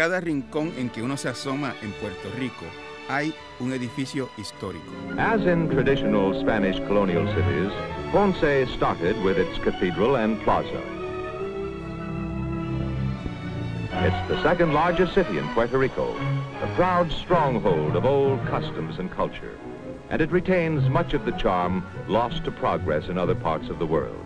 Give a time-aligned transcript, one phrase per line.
[0.00, 2.64] cada rincón en que uno se asoma en Puerto Rico
[3.10, 4.90] hay un edificio histórico.
[5.18, 7.70] As in traditional Spanish colonial cities,
[8.10, 10.80] Ponce started with its cathedral and plaza.
[13.92, 16.16] It's the second largest city in Puerto Rico,
[16.62, 19.58] a proud stronghold of old customs and culture,
[20.08, 23.84] and it retains much of the charm lost to progress in other parts of the
[23.86, 24.24] world.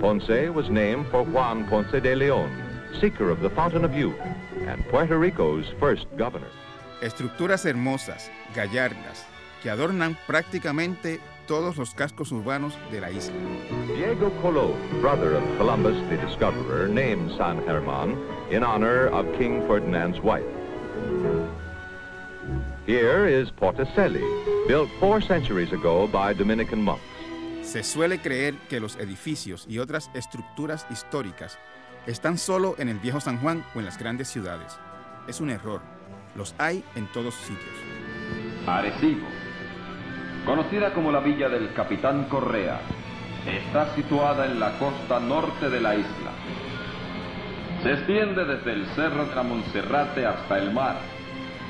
[0.00, 2.63] Ponce was named for Juan Ponce de Leon,
[3.00, 4.18] seeker of the Fountain of Youth,
[4.66, 6.48] and Puerto Rico's first governor.
[7.02, 9.24] Estructuras hermosas, gallardas,
[9.62, 13.34] que adornan prácticamente todos los cascos urbanos de la isla.
[13.94, 18.16] Diego Colón, brother of Columbus the discoverer, named San Germán
[18.50, 20.44] in honor of King Ferdinand's wife.
[22.86, 24.22] Here is Porticelli,
[24.68, 27.02] built four centuries ago by Dominican monks.
[27.62, 31.58] Se suele creer que los edificios y otras estructuras históricas
[32.06, 34.78] están solo en el viejo San Juan o en las grandes ciudades.
[35.26, 35.80] Es un error.
[36.36, 37.74] Los hay en todos sitios.
[38.66, 39.26] Arecibo,
[40.44, 42.80] conocida como la villa del Capitán Correa,
[43.46, 46.32] está situada en la costa norte de la isla.
[47.82, 50.96] Se extiende desde el Cerro de la Monserrate hasta el mar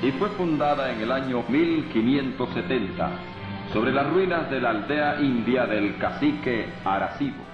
[0.02, 3.10] y fue fundada en el año 1570
[3.72, 7.53] sobre las ruinas de la aldea india del cacique Arecibo.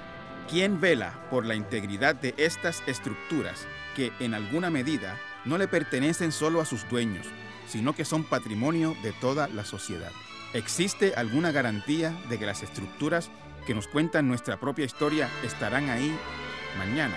[0.50, 6.32] ¿Quién vela por la integridad de estas estructuras que en alguna medida no le pertenecen
[6.32, 7.24] solo a sus dueños,
[7.68, 10.10] sino que son patrimonio de toda la sociedad?
[10.52, 13.30] ¿Existe alguna garantía de que las estructuras
[13.64, 16.12] que nos cuentan nuestra propia historia estarán ahí
[16.76, 17.14] mañana?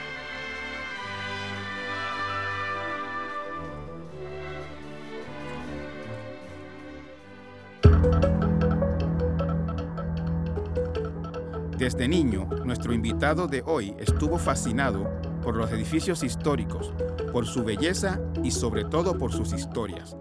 [11.93, 15.07] Desde niño, nuestro invitado de hoy estuvo fascinado
[15.43, 16.91] por los edificios históricos,
[17.31, 20.17] por su belleza y sobre todo por sus historias.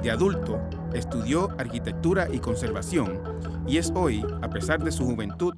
[0.00, 0.60] De adulto,
[0.94, 3.20] estudió arquitectura y conservación
[3.66, 5.54] y es hoy, a pesar de su juventud,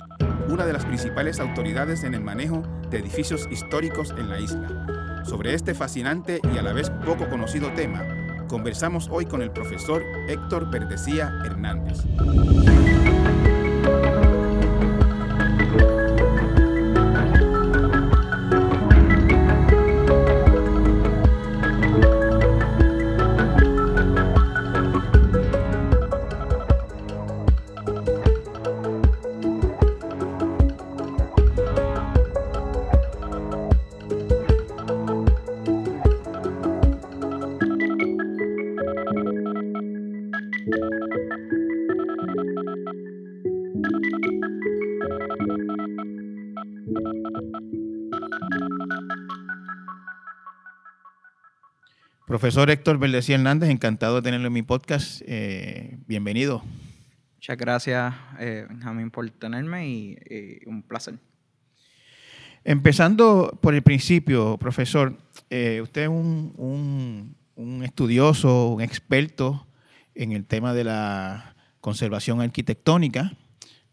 [0.49, 5.23] una de las principales autoridades en el manejo de edificios históricos en la isla.
[5.27, 8.03] Sobre este fascinante y a la vez poco conocido tema,
[8.49, 11.99] conversamos hoy con el profesor Héctor Verdecía Hernández.
[52.41, 55.21] Profesor Héctor Verdecía Hernández, encantado de tenerlo en mi podcast.
[55.27, 56.65] Eh, bienvenido.
[57.35, 61.19] Muchas gracias, eh, Benjamín, por tenerme y, y, un placer.
[62.65, 65.19] Empezando por el principio, profesor,
[65.51, 69.67] eh, usted es un, un, un, estudioso, un experto
[70.15, 73.35] en el tema de la conservación arquitectónica,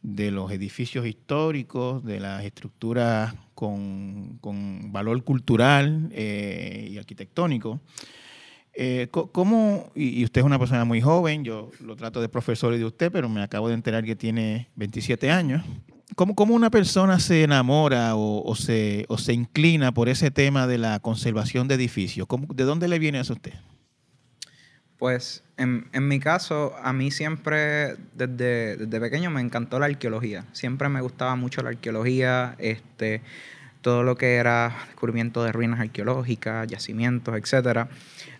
[0.02, 7.82] de los edificios históricos, de las estructuras con, con valor cultural y arquitectónico.
[8.80, 12.78] Eh, ¿Cómo, y usted es una persona muy joven, yo lo trato de profesor y
[12.78, 15.66] de usted, pero me acabo de enterar que tiene 27 años.
[16.14, 20.68] ¿Cómo, cómo una persona se enamora o, o, se, o se inclina por ese tema
[20.68, 22.28] de la conservación de edificios?
[22.28, 23.54] ¿Cómo, ¿De dónde le viene eso a usted?
[24.98, 30.46] Pues en, en, mi caso, a mí siempre, desde, desde pequeño, me encantó la arqueología.
[30.52, 33.24] Siempre me gustaba mucho la arqueología, este,
[33.88, 37.88] todo lo que era descubrimiento de ruinas arqueológicas, yacimientos, etcétera.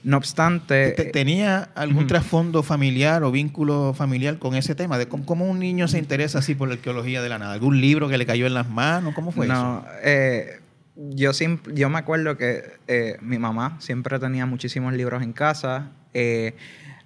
[0.04, 0.92] No obstante...
[1.14, 4.98] ¿Tenía algún uh, trasfondo familiar o vínculo familiar con ese tema?
[4.98, 7.54] De cómo, un niño se interesa así por la arqueología de la nada?
[7.54, 9.16] ¿Algún libro que le cayó en las manos?
[9.16, 9.88] ¿Cómo fue no, eso?
[10.04, 10.60] Eh,
[10.98, 11.32] yo,
[11.74, 15.92] yo me acuerdo que eh, mi mamá siempre tenía muchísimos libros en casa.
[16.14, 16.56] Eh,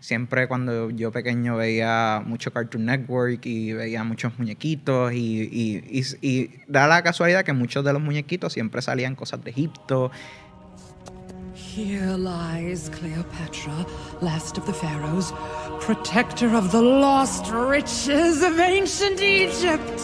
[0.01, 6.03] siempre cuando yo pequeño veía mucho Cartoon Network y veía muchos muñequitos y, y, y,
[6.21, 10.11] y da la casualidad que muchos de los muñequitos siempre salían cosas de Egipto
[11.53, 13.85] Here lies Cleopatra,
[14.21, 15.31] last of the pharaohs,
[15.79, 20.01] protector of the lost riches of ancient Egypt.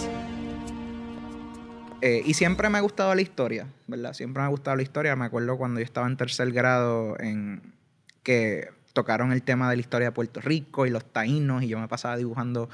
[2.02, 4.14] Eh, y siempre me ha gustado la historia, ¿verdad?
[4.14, 5.16] Siempre me ha gustado la historia.
[5.18, 7.74] Me acuerdo cuando yo estaba en tercer grado en
[8.24, 11.78] que tocaron el tema de la historia de Puerto Rico y los taínos y yo
[11.78, 12.68] me pasaba dibujando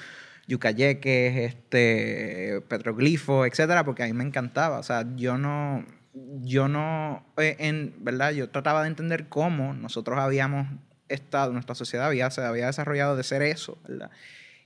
[0.47, 4.79] yucayeques, este, petroglifos, etcétera, porque a mí me encantaba.
[4.79, 5.83] O sea, yo no
[6.13, 8.31] yo no, eh, en, ¿verdad?
[8.31, 10.65] Yo trataba de entender cómo nosotros habíamos
[11.09, 14.09] estado, nuestra sociedad había, se había desarrollado de ser eso, ¿verdad?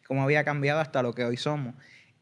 [0.08, 1.74] Cómo había cambiado hasta lo que hoy somos.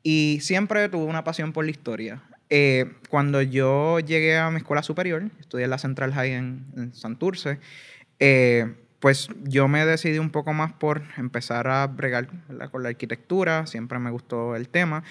[0.02, 2.24] Y siempre tuve una pasión por la historia.
[2.50, 6.94] Eh, cuando yo llegué a mi escuela superior, estudié en la Central High en, en
[6.94, 7.60] Santurce,
[8.20, 8.76] eh,
[9.06, 12.28] pues yo me decidí un poco más por empezar a bregar
[12.72, 15.04] con la arquitectura, siempre me gustó el tema.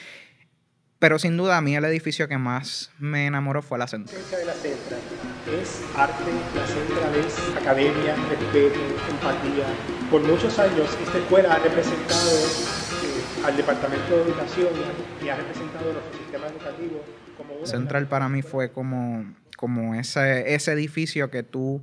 [0.98, 4.20] Pero sin duda a mí el edificio que más me enamoró fue la Central.
[4.32, 4.98] de la Central
[5.62, 6.24] es arte,
[6.56, 8.80] la Central es academia, respeto,
[9.10, 9.66] empatía.
[10.10, 14.70] Por muchos años esta escuela ha representado eh, al Departamento de Educación
[15.24, 17.00] y ha representado nuestro sistema educativo
[17.36, 21.80] como una Central para mí fue como, como ese, ese edificio que tú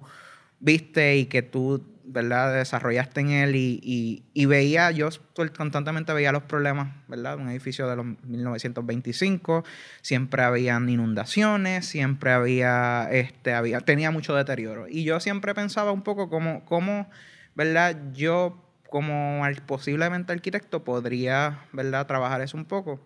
[0.59, 2.53] viste y que tú ¿verdad?
[2.53, 5.09] Desarrollaste en él y, veía, yo
[5.55, 7.37] constantemente veía los problemas, ¿verdad?
[7.37, 9.63] Un edificio de los 1925,
[10.01, 14.87] siempre habían inundaciones, siempre había, este, había, tenía mucho deterioro.
[14.87, 17.09] Y yo siempre pensaba un poco como, cómo,
[17.55, 17.97] ¿verdad?
[18.13, 22.07] Yo como posiblemente arquitecto podría, ¿verdad?
[22.07, 22.99] Trabajar eso un poco.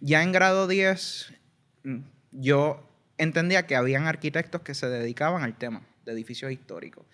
[0.00, 1.32] Ya en grado 10,
[1.84, 1.98] mm,
[2.32, 2.84] yo
[3.18, 7.04] entendía que habían arquitectos que se dedicaban al tema de edificios históricos.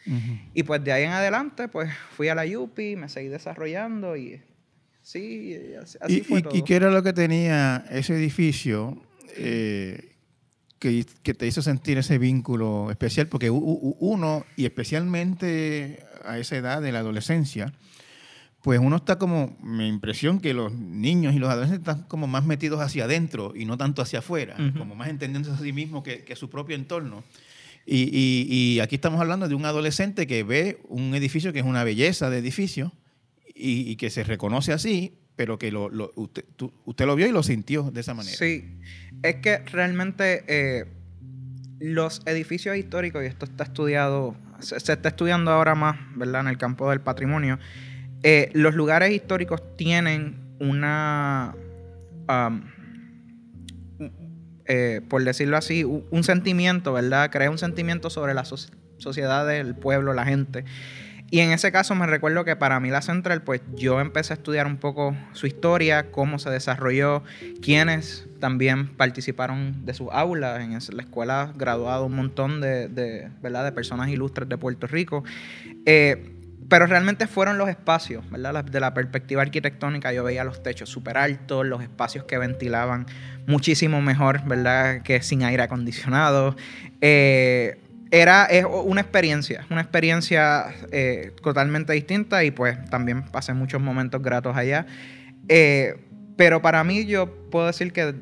[0.55, 4.41] Y pues de ahí en adelante, pues fui a la UPI, me seguí desarrollando y
[5.03, 5.57] sí,
[6.01, 6.57] así, ¿Y, fue y, todo.
[6.57, 9.03] ¿Y qué era lo que tenía ese edificio
[9.37, 10.13] eh,
[10.79, 13.27] que, que, te hizo sentir ese vínculo especial?
[13.27, 17.73] Porque uno, y especialmente a esa edad de la adolescencia,
[18.63, 22.47] pues uno está como, mi impresión que los niños y los adolescentes están como más
[22.47, 24.79] metidos hacia adentro y no tanto hacia afuera, uh -huh.
[24.79, 27.25] como más entendiéndose a sí mismo que, que su propio entorno.
[27.87, 31.65] Y, y, y, aquí estamos hablando de un adolescente que ve un edificio que es
[31.67, 32.93] una belleza de edificio
[33.55, 36.45] y, que se reconoce así, pero que lo, usted,
[36.85, 38.37] usted, lo vio y lo sintió de esa manera.
[38.37, 38.65] Sí,
[39.23, 40.87] es que realmente eh,
[41.79, 46.59] los edificios históricos, y esto está estudiado, se, está estudiando ahora más, ¿verdad?, en el
[46.59, 47.59] campo del patrimonio,
[48.23, 51.55] eh, los lugares históricos tienen una...
[54.67, 57.31] eh, por decirlo así, un, sentimiento, ¿verdad?
[57.31, 58.57] Crea un sentimiento sobre la so
[58.99, 60.65] sociedad del pueblo, la gente.
[61.31, 64.37] Y en ese caso me recuerdo que para mí la Central, pues yo empecé a
[64.37, 67.25] estudiar un poco su historia, cómo se desarrolló,
[67.61, 70.61] quiénes también participaron de sus aulas.
[70.61, 73.65] En la escuela graduado un montón de, de, ¿verdad?
[73.65, 75.25] de personas ilustres de Puerto Rico.
[75.87, 76.31] Eh,
[76.69, 78.65] pero realmente fueron los espacios, ¿verdad?
[78.65, 83.07] De la perspectiva arquitectónica yo veía los techos súper altos, los espacios que ventilaban
[83.47, 85.03] muchísimo mejor, ¿verdad?
[85.03, 86.57] Que sin aire acondicionado.
[87.01, 87.81] Eh,
[88.11, 94.23] era es una experiencia, una experiencia eh, totalmente distinta y pues también pasé muchos momentos
[94.23, 94.87] gratos allá.
[95.49, 95.97] Eh,
[96.37, 98.15] pero para mí yo puedo decir que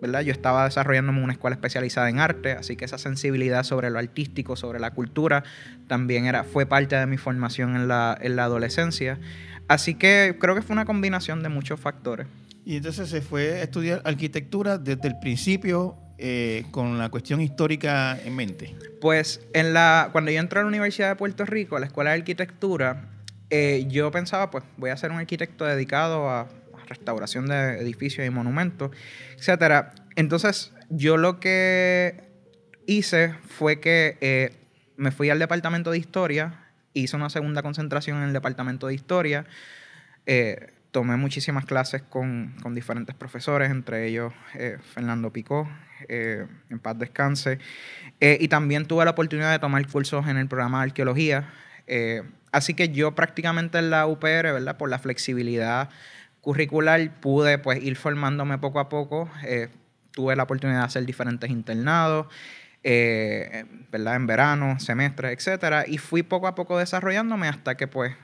[0.00, 0.20] ¿verdad?
[0.20, 4.56] Yo estaba desarrollándome una escuela especializada en arte, así que esa sensibilidad sobre lo artístico,
[4.56, 5.44] sobre la cultura,
[5.86, 9.18] también era, fue parte de mi formación en la, en la adolescencia.
[9.68, 12.26] Así que creo que fue una combinación de muchos factores.
[12.64, 18.18] Y entonces se fue a estudiar arquitectura desde el principio eh, con la cuestión histórica
[18.24, 18.74] en mente.
[19.00, 22.10] Pues en la, cuando yo entré a la Universidad de Puerto Rico, a la Escuela
[22.10, 23.10] de Arquitectura,
[23.50, 26.48] eh, yo pensaba, pues voy a ser un arquitecto dedicado a
[26.86, 28.90] restauración de edificios y monumentos,
[29.36, 29.92] etcétera.
[30.16, 32.24] Entonces, yo lo que
[32.86, 34.52] hice fue que eh,
[34.96, 36.64] me fui al departamento de historia,
[36.94, 39.44] hice una segunda concentración en el departamento de historia,
[40.24, 45.68] eh, tomé muchísimas clases con, con, diferentes profesores, entre ellos eh, Fernando Picó,
[46.08, 47.58] en paz descanse,
[48.20, 51.52] y también tuve la oportunidad de tomar cursos en el programa de arqueología.
[52.52, 54.76] así que yo prácticamente en la UPR, ¿verdad?
[54.76, 55.90] Por la flexibilidad
[56.46, 59.28] curricular pude pues ir formándome poco a poco.
[59.44, 59.66] Eh,
[60.12, 62.28] tuve la oportunidad de hacer diferentes internados,
[62.84, 64.14] eh, ¿verdad?
[64.14, 65.86] En verano, semestres, etcétera.
[65.88, 68.14] Y fui poco a poco desarrollándome hasta que pues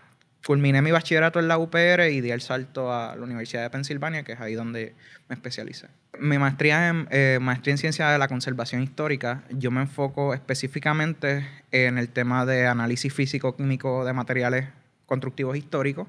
[0.47, 4.23] culminé mi bachillerato en la UPR y di el salto a la Universidad de Pensilvania,
[4.23, 4.95] que es ahí donde
[5.29, 5.89] me especialicé.
[6.21, 11.45] Mi maestría en, eh, maestría en Ciencia de la Conservación Histórica, yo me enfoco específicamente
[11.73, 14.69] en el tema de análisis físico-químico de materiales
[15.07, 16.07] constructivos históricos.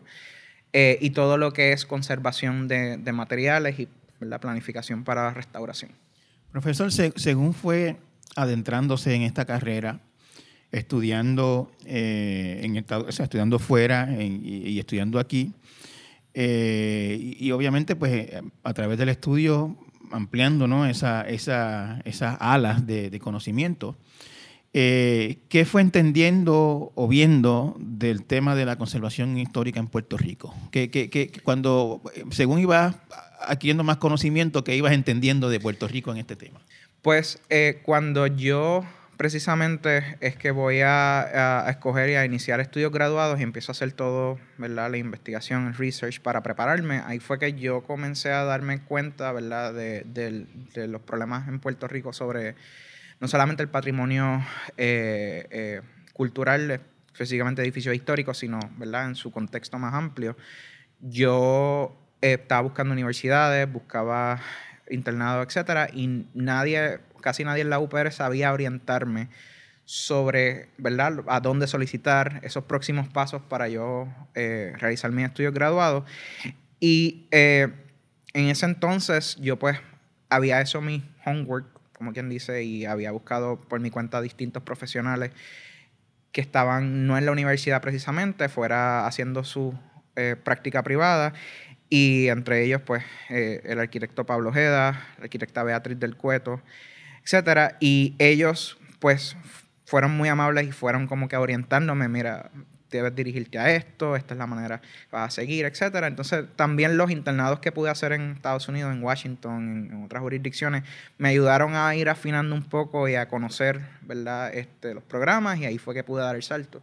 [0.73, 3.87] Eh, y todo lo que es conservación de, de materiales y
[4.19, 5.91] la planificación para la restauración.
[6.51, 7.97] Profesor, se, según fue
[8.35, 9.99] adentrándose en esta carrera,
[10.71, 15.53] estudiando, eh, en Estados, o sea, estudiando fuera y, estudiando aquí,
[16.33, 18.29] eh, y, y, obviamente pues
[18.63, 19.77] a través del estudio
[20.11, 20.87] ampliando ¿no?
[20.87, 23.95] esa, esa, esas alas de, de conocimiento,
[24.73, 30.55] eh, ¿Qué fue entendiendo o viendo del tema de la conservación histórica en Puerto Rico?
[30.71, 32.01] Que, que, que cuando,
[32.31, 32.95] según ibas
[33.39, 36.59] adquiriendo más conocimiento, ¿qué ibas entendiendo de Puerto Rico en este tema?
[37.03, 38.83] Pues eh, cuando yo
[39.17, 43.73] precisamente es que voy a, a, escoger y a iniciar estudios graduados y empiezo a
[43.73, 44.89] hacer todo, ¿verdad?
[44.89, 47.01] La investigación, el research para prepararme.
[47.05, 49.73] Ahí fue que yo comencé a darme cuenta, ¿verdad?
[49.73, 52.55] De, de, los problemas en Puerto Rico sobre
[53.23, 56.81] no solamente el patrimonio eh, eh, cultural,
[57.13, 59.05] específicamente edificios históricos, sino, ¿verdad?
[59.05, 60.35] En su contexto más amplio.
[60.99, 64.41] Yo eh, estaba buscando universidades, buscaba
[64.89, 69.29] internado, etcétera, y nadie casi nadie en la UPR sabía orientarme
[69.85, 76.03] sobre, ¿verdad?, a dónde solicitar esos próximos pasos para yo eh, realizar mi estudio graduado.
[76.81, 77.69] Y eh,
[78.33, 79.79] en ese entonces yo pues
[80.27, 81.72] había hecho mi homework,
[82.03, 85.31] como quien dice, y había buscado por mi cuenta distintos profesionales
[86.33, 89.73] que estaban no en la universidad precisamente, fuera haciendo su
[90.17, 91.31] eh, práctica privada.
[91.89, 96.61] Y entre ellos, pues, el arquitecto Pablo Ojeda, la arquitecta Beatriz del Cueto,
[97.23, 97.77] etcétera.
[97.79, 99.37] Y ellos, pues,
[99.85, 102.51] fueron muy amables y fueron como que orientándome, mira,
[102.97, 106.07] debes dirigirte a esto, esta es la manera que vas a seguir, etcétera.
[106.07, 110.83] Entonces, también los internados que pude hacer en Estados Unidos, en Washington, en, otras jurisdicciones,
[111.17, 115.65] me ayudaron a ir afinando un poco y a conocer, ¿verdad?, este, los programas y
[115.65, 116.81] ahí fue que pude dar el salto.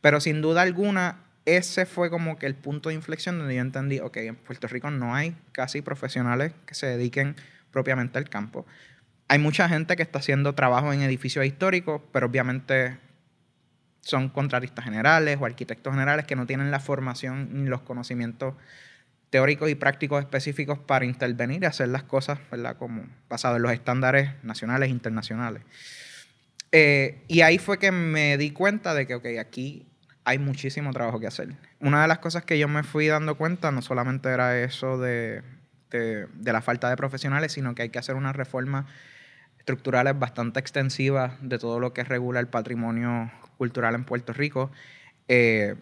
[0.00, 3.98] Pero sin duda alguna, ese fue como que el punto de inflexión donde yo entendí,
[4.00, 7.36] ok, en Puerto Rico no hay casi profesionales que se dediquen
[7.70, 8.66] propiamente al campo.
[9.28, 12.98] Hay mucha gente que está haciendo trabajo en edificios históricos, pero obviamente
[14.00, 18.54] son contratistas generales o arquitectos generales que no tienen la formación ni los conocimientos
[19.30, 22.76] teóricos y prácticos específicos para intervenir y hacer las cosas, ¿verdad?
[22.76, 25.62] Como basado en los estándares nacionales e internacionales.
[26.72, 29.86] Eh, y ahí fue que me di cuenta de que, ok, aquí
[30.24, 31.54] hay muchísimo trabajo que hacer.
[31.80, 35.42] Una de las cosas que yo me fui dando cuenta no solamente era eso de,
[35.90, 38.86] de, de la falta de profesionales, sino que hay que hacer una reforma
[39.60, 44.70] estructurales bastante extensivas de todo lo que regula el patrimonio cultural en Puerto Rico.
[45.28, 45.76] Eh,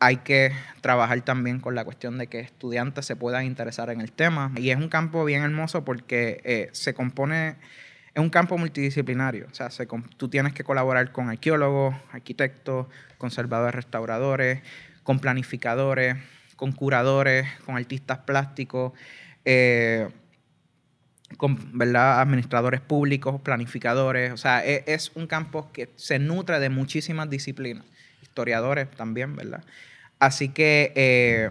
[0.00, 4.12] hay que trabajar también con la cuestión de que estudiantes se puedan interesar en el
[4.12, 4.52] tema.
[4.56, 7.56] Y es un campo bien hermoso porque eh, se compone,
[8.14, 9.46] es un campo multidisciplinario.
[9.50, 9.70] O sea,
[10.16, 14.60] tú tienes que colaborar con arqueólogos, arquitectos, conservadores, restauradores,
[15.02, 16.16] con planificadores,
[16.56, 18.92] con curadores, con artistas plásticos.
[19.44, 20.08] Eh,
[21.36, 22.20] con ¿verdad?
[22.20, 27.84] administradores públicos, planificadores, o sea, e, es, un campo que se nutre de muchísimas disciplinas,
[28.22, 29.62] historiadores también, ¿verdad?
[30.18, 31.50] Así que eh,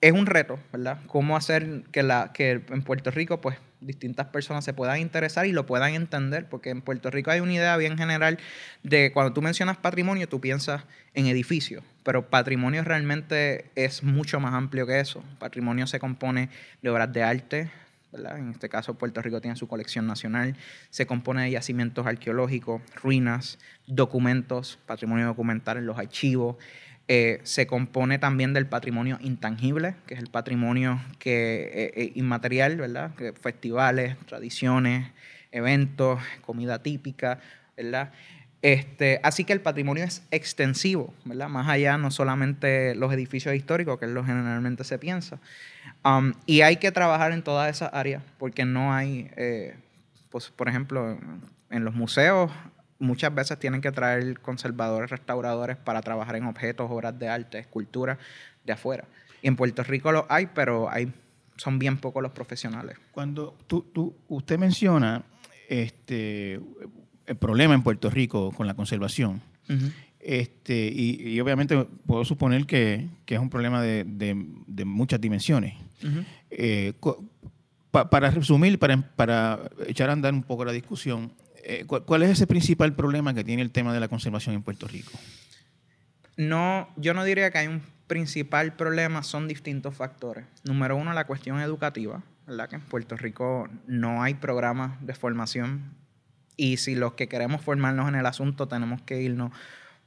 [0.00, 0.98] es un reto, ¿verdad?
[1.06, 5.52] Cómo hacer que, la, que en Puerto Rico, pues, distintas personas se puedan interesar y
[5.52, 8.38] lo puedan entender, porque en Puerto Rico hay una idea bien general
[8.82, 10.82] de cuando tú mencionas patrimonio, tú piensas
[11.14, 15.22] en edificios, pero patrimonio realmente es mucho más amplio que eso.
[15.38, 16.48] Patrimonio se compone
[16.82, 17.70] de obras de arte,
[18.12, 20.56] en este caso, Puerto Rico tiene su colección nacional.
[20.90, 26.56] Se compone de yacimientos arqueológicos, ruinas, documentos, patrimonio documental en los archivos.
[27.10, 32.76] Eh, se compone también del patrimonio intangible, que es el patrimonio que, eh, eh, inmaterial,
[32.76, 33.12] ¿verdad?
[33.40, 35.10] festivales, tradiciones,
[35.50, 37.40] eventos, comida típica,
[37.76, 38.12] ¿verdad?
[38.60, 41.14] Este, así que el patrimonio es extensivo.
[41.24, 45.38] Más allá no solamente los edificios históricos, que es lo generalmente se piensa.
[46.04, 49.76] Um, y hay que trabajar en todas esas áreas, porque no hay, eh,
[50.30, 51.18] pues, por ejemplo,
[51.70, 52.50] en los museos
[52.98, 58.18] muchas veces tienen que traer conservadores, restauradores para trabajar en objetos, obras de arte, esculturas
[58.64, 59.04] de afuera.
[59.40, 61.12] Y en Puerto Rico lo hay, pero hay,
[61.56, 62.98] son bien pocos los profesionales.
[63.12, 65.22] Cuando tú, tú, usted menciona
[65.68, 66.60] este,
[67.28, 69.40] el problema en Puerto Rico con la conservación.
[70.18, 75.74] este, y, obviamente puedo suponer que, es un problema de, muchas dimensiones.
[76.50, 76.94] Eh,
[77.90, 81.32] para resumir, para, para, echar a andar un poco la discusión,
[81.64, 84.88] eh, ¿cuál, es ese principal problema que tiene el tema de la conservación en Puerto
[84.88, 85.12] Rico?
[86.36, 90.46] No, yo no diría que hay un principal problema, son distintos factores.
[90.64, 92.68] Número uno, la cuestión educativa, ¿verdad?
[92.70, 95.98] Que en Puerto Rico no hay programas de formación
[96.58, 99.52] y si los que queremos formarnos en el asunto tenemos que irnos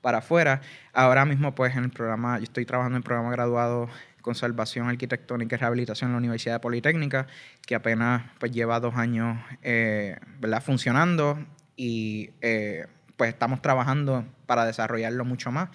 [0.01, 0.61] para afuera.
[0.93, 3.89] Ahora mismo, pues, en el programa, yo estoy trabajando en el programa graduado
[4.21, 7.25] Conservación Arquitectónica y Rehabilitación en la Universidad Politécnica,
[7.65, 10.61] que apenas pues, lleva dos años eh, ¿verdad?
[10.61, 11.39] funcionando
[11.75, 12.85] y eh,
[13.17, 15.69] pues estamos trabajando para desarrollarlo mucho más.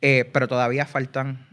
[0.00, 1.46] Eh, pero todavía faltan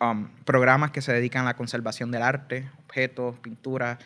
[0.00, 3.98] um, programas que se dedican a la conservación del arte, objetos, pinturas,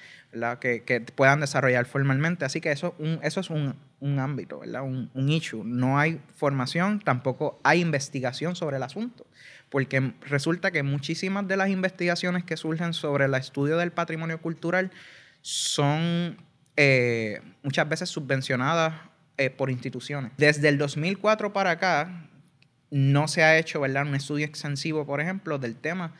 [0.61, 2.45] que, puedan desarrollar formalmente.
[2.45, 4.61] Así que eso, un, eso es un, un ámbito.
[4.61, 5.63] Un, issue.
[5.65, 9.27] No hay formación, tampoco hay investigación sobre el asunto,
[9.69, 14.91] porque resulta que muchísimas de las investigaciones que surgen sobre el estudio del patrimonio cultural
[15.43, 16.37] son
[16.77, 18.95] eh, muchas veces subvencionadas
[19.39, 20.33] eh, por instituciones.
[20.37, 22.27] Desde el 2004 para acá
[22.91, 26.13] no se ha hecho un estudio extensivo, por ejemplo, del tema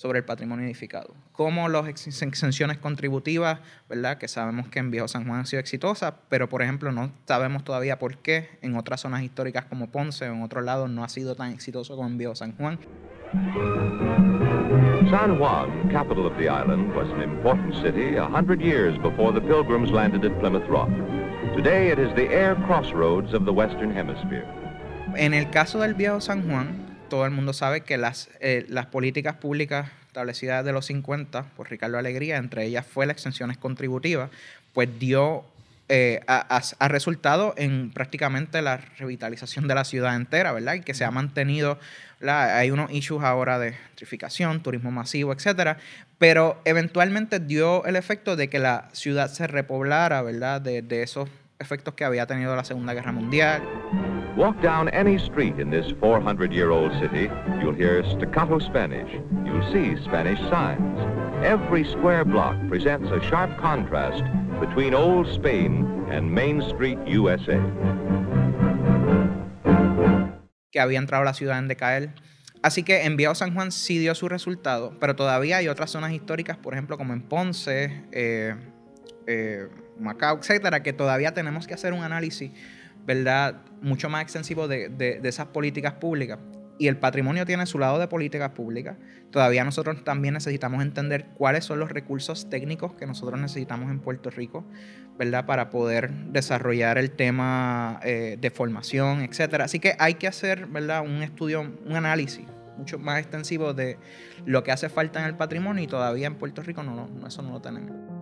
[0.00, 1.14] sobre el patrimonio edificado.
[1.32, 4.16] Cómo las exenciones contributivas, ¿verdad?
[4.16, 7.64] que sabemos que en Viejo San Juan han sido exitosas, pero por ejemplo no sabemos
[7.64, 11.10] todavía por qué en otras zonas históricas como Ponce o en otros lados no ha
[11.10, 12.78] sido tan exitoso como en Viejo San Juan.
[15.10, 19.46] San Juan, capital of the island, was an important city a hundred years before the
[19.46, 20.88] pilgrims landed at Plymouth Rock.
[21.54, 24.46] Today it is the air crossroads of the Western Hemisphere.
[25.16, 28.86] En el caso del Viejo San Juan, todo el mundo sabe que las, eh, las
[28.86, 34.30] políticas públicas establecidas de los 50 por Ricardo Alegría, entre ellas fue la extensiones contributivas,
[34.72, 35.44] pues dio,
[35.90, 40.74] eh, ha, resultado en prácticamente la revitalización de la ciudad entera, ¿verdad?
[40.74, 41.78] Y que se ha mantenido,
[42.26, 45.76] hay unos issues ahora de gentrificación, turismo masivo, etcétera,
[46.18, 50.60] pero eventualmente dio el efecto de que la ciudad se repoblara, ¿verdad?
[50.60, 53.62] De, de esos efectos que había tenido la Segunda Guerra Mundial.
[54.36, 57.28] Walk down any street in this 400-year-old city,
[57.60, 59.10] you'll hear staccato Spanish.
[59.44, 60.98] You'll see Spanish signs.
[61.44, 64.22] Every square block presents a sharp contrast
[64.60, 67.58] between Old Spain and Main Street, USA.
[70.70, 72.14] Que había entrado la ciudad en decaer.
[72.62, 76.12] Así que en Viejo San Juan sí dio su resultado, pero todavía hay otras zonas
[76.12, 78.54] históricas, por ejemplo, como en Ponce, eh,
[79.26, 79.66] eh,
[79.98, 82.52] Macao, etcétera, que todavía tenemos que hacer un análisis,
[83.06, 86.38] ¿verdad?, mucho más extensivo de, esas políticas públicas.
[86.78, 88.96] Y el patrimonio tiene su lado de políticas públicas.
[89.30, 94.30] Todavía nosotros también necesitamos entender cuáles son los recursos técnicos que nosotros necesitamos en Puerto
[94.30, 94.64] Rico,
[95.18, 95.44] ¿verdad?
[95.44, 99.64] Para poder desarrollar el tema eh, de formación, etcétera.
[99.64, 101.02] Así que hay que hacer, ¿verdad?
[101.02, 102.46] Un estudio, un análisis
[102.78, 103.98] mucho más extensivo de
[104.46, 107.42] lo que hace falta en el patrimonio y todavía en Puerto Rico no, no eso
[107.42, 108.19] no lo tenemos.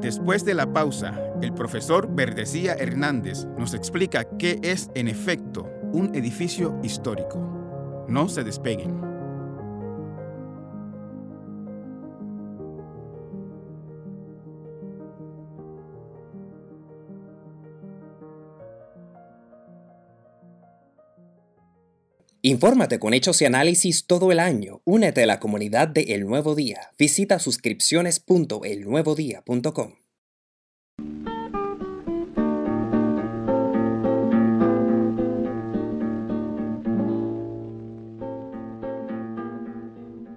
[0.00, 6.14] Después de la pausa, el profesor Verdecía Hernández nos explica qué es en efecto un
[6.14, 8.06] edificio histórico.
[8.08, 9.09] No se despeguen.
[22.42, 24.80] Infórmate con hechos y análisis todo el año.
[24.84, 26.88] Únete a la comunidad de El Nuevo Día.
[26.98, 29.96] Visita suscripciones.elnuevodía.com.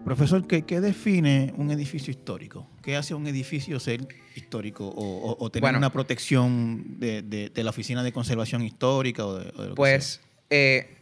[0.03, 2.67] Profesor, ¿qué, define un edificio histórico?
[2.83, 8.61] ¿Qué hace un edificio ser histórico o, tener una protección de, la Oficina de Conservación
[8.61, 9.25] Histórica?
[9.25, 10.97] O de, pues, eh,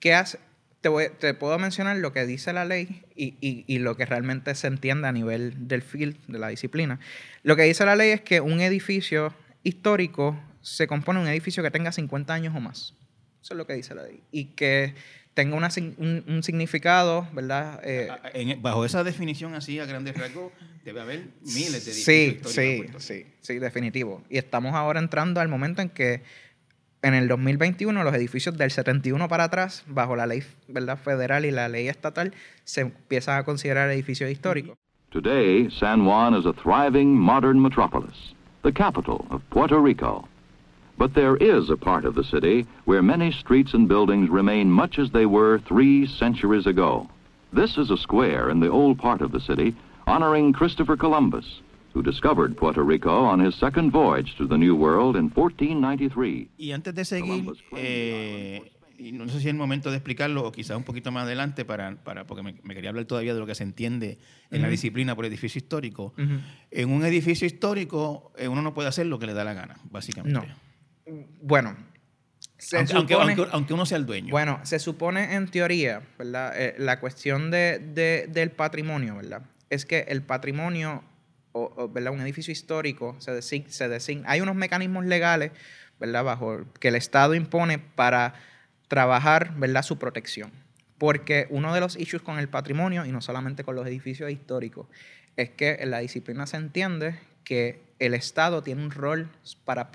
[0.00, 0.38] ¿Qué hace?
[0.80, 5.12] Te, puedo mencionar lo que dice la ley y, lo que realmente se entiende a
[5.12, 7.00] nivel del field, de la disciplina.
[7.42, 9.34] Lo que dice la ley es que un edificio
[9.64, 12.94] histórico se compone de un edificio que tenga 50 años o más.
[13.42, 14.22] Eso es lo que dice la ley.
[14.30, 14.94] Y que
[15.34, 17.80] tenga un, significado, ¿verdad?
[17.84, 20.52] Eh, bajo esa definición así, a grandes rasgos,
[20.84, 24.24] debe haber miles de edificios sí, Sí, sí, sí, definitivo.
[24.30, 26.22] Y estamos ahora entrando al momento en que
[27.02, 30.98] en el 2021 los edificios del 71 para atrás, bajo la ley ¿verdad?
[30.98, 32.32] federal y la ley estatal,
[32.64, 34.76] se empiezan a considerar edificios históricos.
[35.10, 40.28] Today, San Juan is a thriving modern metropolis, the capital of Puerto Rico.
[40.98, 44.98] But there is a part of the city where many streets and buildings remain much
[44.98, 47.08] as they were three centuries ago.
[47.52, 49.74] This is a square in the old part of the city
[50.06, 51.62] honoring Christopher Columbus,
[51.98, 56.50] who discovered Puerto Rico on his second voyage to the New World in 1493.
[56.56, 57.44] Y antes de seguir,
[57.76, 61.24] eh, y no sé si es el momento de explicarlo o quizás un poquito más
[61.24, 64.18] adelante para, para porque me, quería hablar todavía de lo que se entiende
[64.50, 66.14] en la disciplina por edificio histórico.
[66.70, 69.76] En un edificio histórico eh, uno no puede hacer lo que le da la gana,
[69.90, 70.48] básicamente.
[71.04, 71.24] No.
[71.42, 71.76] Bueno,
[72.94, 73.14] aunque,
[73.52, 74.30] aunque, uno sea el dueño.
[74.30, 76.52] Bueno, se supone en teoría, ¿verdad?
[76.56, 79.42] Eh, la cuestión de, de, del patrimonio, ¿verdad?
[79.70, 81.02] Es que el patrimonio
[81.58, 82.12] o, ¿verdad?
[82.12, 85.52] un edificio histórico se designa, se designa, hay unos mecanismos legales
[85.98, 86.24] ¿verdad?
[86.24, 88.34] Bajo, que el Estado impone para
[88.88, 89.82] trabajar ¿verdad?
[89.82, 90.52] su protección.
[90.96, 94.88] Porque uno de los issues con el patrimonio, y no solamente con los edificios históricos,
[95.36, 99.30] es que en la disciplina se entiende que el Estado tiene un rol
[99.64, 99.90] para,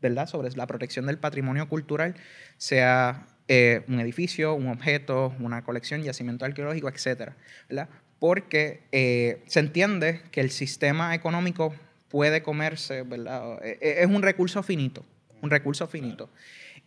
[0.00, 0.26] ¿verdad?
[0.26, 2.16] sobre la protección del patrimonio cultural,
[2.58, 7.32] sea eh, un edificio, un objeto, una colección, yacimiento arqueológico, etc.
[7.68, 7.88] ¿verdad?
[8.22, 11.74] Porque eh, se entiende que el sistema económico
[12.08, 13.58] puede comerse, ¿verdad?
[13.64, 15.04] E, e, es un recurso finito,
[15.40, 16.30] un recurso finito.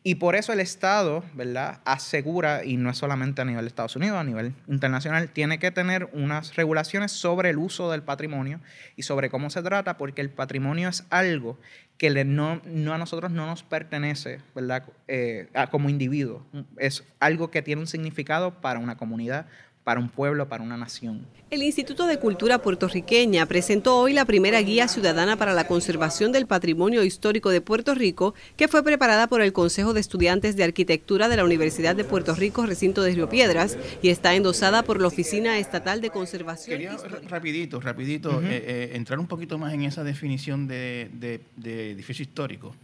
[0.01, 3.97] Y por eso el Estado, ¿verdad?, asegura, y no es solamente a nivel de Estados
[3.97, 8.61] Unidos, a nivel internacional, tiene que tener unas regulaciones sobre el uso del patrimonio
[8.95, 11.59] y sobre cómo se trata, porque el patrimonio es algo
[11.97, 16.45] que no, no a nosotros no nos pertenece, ¿verdad?, eh, como individuo.
[16.77, 19.47] Es algo que tiene un significado para una comunidad,
[19.85, 21.27] para un pueblo, para una nación.
[21.51, 26.47] El Instituto de Cultura Puertorriqueña presentó hoy la primera guía ciudadana para la conservación del
[26.47, 31.29] patrimonio histórico de Puerto Rico, que fue preparada por el Consejo de Estudiantes de Arquitectura
[31.29, 35.07] de la Universidad de Puerto Rico, recinto de Río Piedras, y está endosada por la
[35.07, 36.79] Oficina Estatal de Conservación.
[36.79, 36.97] Quería
[37.29, 41.11] rapidito, rapidito, eh, eh, entrar un poquito más en esa definición de,
[41.55, 42.75] de edificio histórico,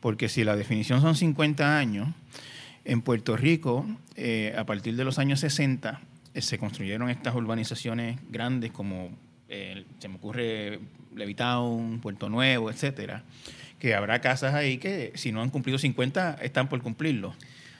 [0.00, 2.08] porque si la definición son 50 años,
[2.84, 8.18] en Puerto Rico, eh, a partir de los años 60, eh, se construyeron estas urbanizaciones
[8.30, 9.10] grandes como
[9.48, 10.80] eh, se me ocurre
[11.14, 13.24] Levitown, Puerto Nuevo, etcétera,
[13.78, 17.34] que habrá casas ahí que si no han cumplido 50 están por cumplirlo.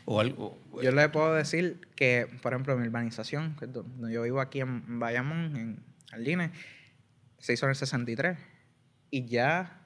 [0.04, 0.58] O algo.
[0.82, 3.56] Yo le puedo decir que, por ejemplo, mi urbanización,
[4.10, 6.50] yo vivo aquí en Bayamón, en Aldine,
[7.38, 8.36] se hizo en el 63
[9.10, 9.80] y ya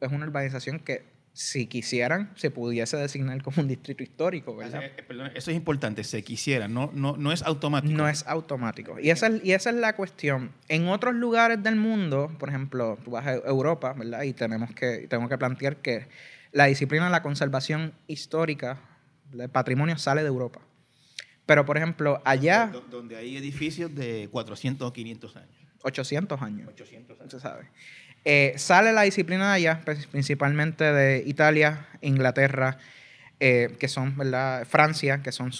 [0.00, 1.04] es una urbanización que
[1.38, 4.82] si quisieran, se pudiese designar como un distrito histórico, ¿verdad?
[4.82, 4.92] Eh,
[5.36, 7.94] eso es importante, se quisiera, no, no, no es automático.
[7.94, 8.98] No es automático.
[8.98, 10.50] Y esa, es, y esa es la cuestión.
[10.66, 14.22] En otros lugares del mundo, por ejemplo, tú vas a Europa, ¿verdad?
[14.22, 16.08] Y tenemos que, tengo que plantear que
[16.50, 18.80] la disciplina de la conservación histórica
[19.30, 20.60] del patrimonio sale de Europa.
[21.46, 22.72] Pero, por ejemplo, allá...
[22.90, 25.58] Donde hay edificios de 400 o 500 años.
[25.84, 26.68] 800 años.
[26.68, 27.30] 800 años.
[27.30, 27.70] Se sabe.
[28.24, 32.78] Eh, sale la disciplina de allá, principalmente de Italia, Inglaterra,
[33.40, 34.66] eh, que son, ¿verdad?
[34.66, 35.52] Francia, que son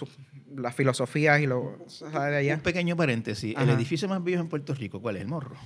[0.57, 1.79] las filosofías y lo
[2.13, 2.55] de allá.
[2.55, 3.55] Un pequeño paréntesis.
[3.57, 5.23] El edificio más viejo en Puerto Rico, ¿cuál es?
[5.23, 5.57] El Morro.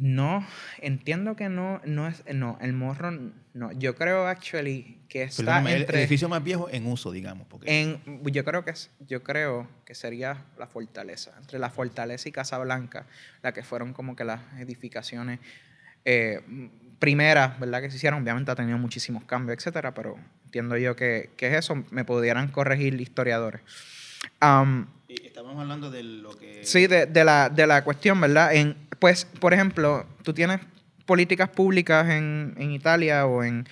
[0.00, 0.46] No,
[0.78, 3.10] entiendo que no, no es, no, el morro,
[3.52, 3.70] no.
[3.72, 5.98] Yo creo, actually, que está entre...
[5.98, 7.46] El edificio más viejo en uso, digamos.
[7.46, 7.82] Porque...
[7.82, 8.72] En, yo creo que
[9.06, 13.04] yo creo que sería la fortaleza, entre la fortaleza y Casablanca,
[13.42, 15.38] la que fueron como que las edificaciones
[16.06, 16.40] eh,
[16.98, 17.82] primeras, ¿verdad?
[17.82, 18.22] Que se hicieron.
[18.22, 21.84] Obviamente ha tenido muchísimos cambios, etcétera, pero entiendo yo que, que es eso.
[21.90, 23.60] Me pudieran corregir historiadores.
[25.08, 26.64] Estamos hablando de lo que...
[26.64, 28.54] Sí, de, de, la, de la cuestión, ¿verdad?
[28.54, 30.60] En pues, por ejemplo, tú tienes
[31.06, 33.66] políticas públicas en, Italia o en,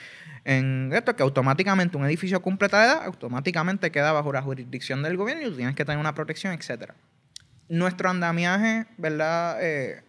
[0.93, 5.47] esto, que automáticamente un edificio cumple tal edad, automáticamente queda bajo la jurisdicción del gobierno
[5.47, 6.93] y tú tienes que tener una protección, etc.
[7.69, 9.59] Nuestro andamiaje, ¿verdad?
[9.61, 10.03] Eh,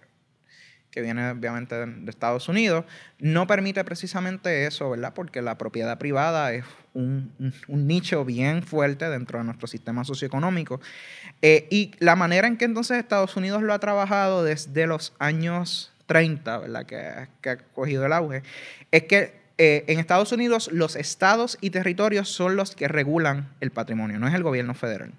[0.91, 2.86] que viene obviamente de, Estados Unidos,
[3.19, 5.13] no permite precisamente eso, ¿verdad?
[5.13, 7.32] Porque la propiedad privada es un,
[7.67, 10.82] nicho bien fuerte dentro de nuestro sistema socioeconómico.
[11.41, 15.93] Eh, y la manera en que entonces Estados Unidos lo ha trabajado desde los años
[16.08, 16.86] 30, ¿verdad?
[16.86, 18.43] Que, que ha cogido el auge,
[18.91, 23.71] es que eh, en Estados Unidos los estados y territorios son los que regulan el
[23.71, 25.12] patrimonio, no es el gobierno federal.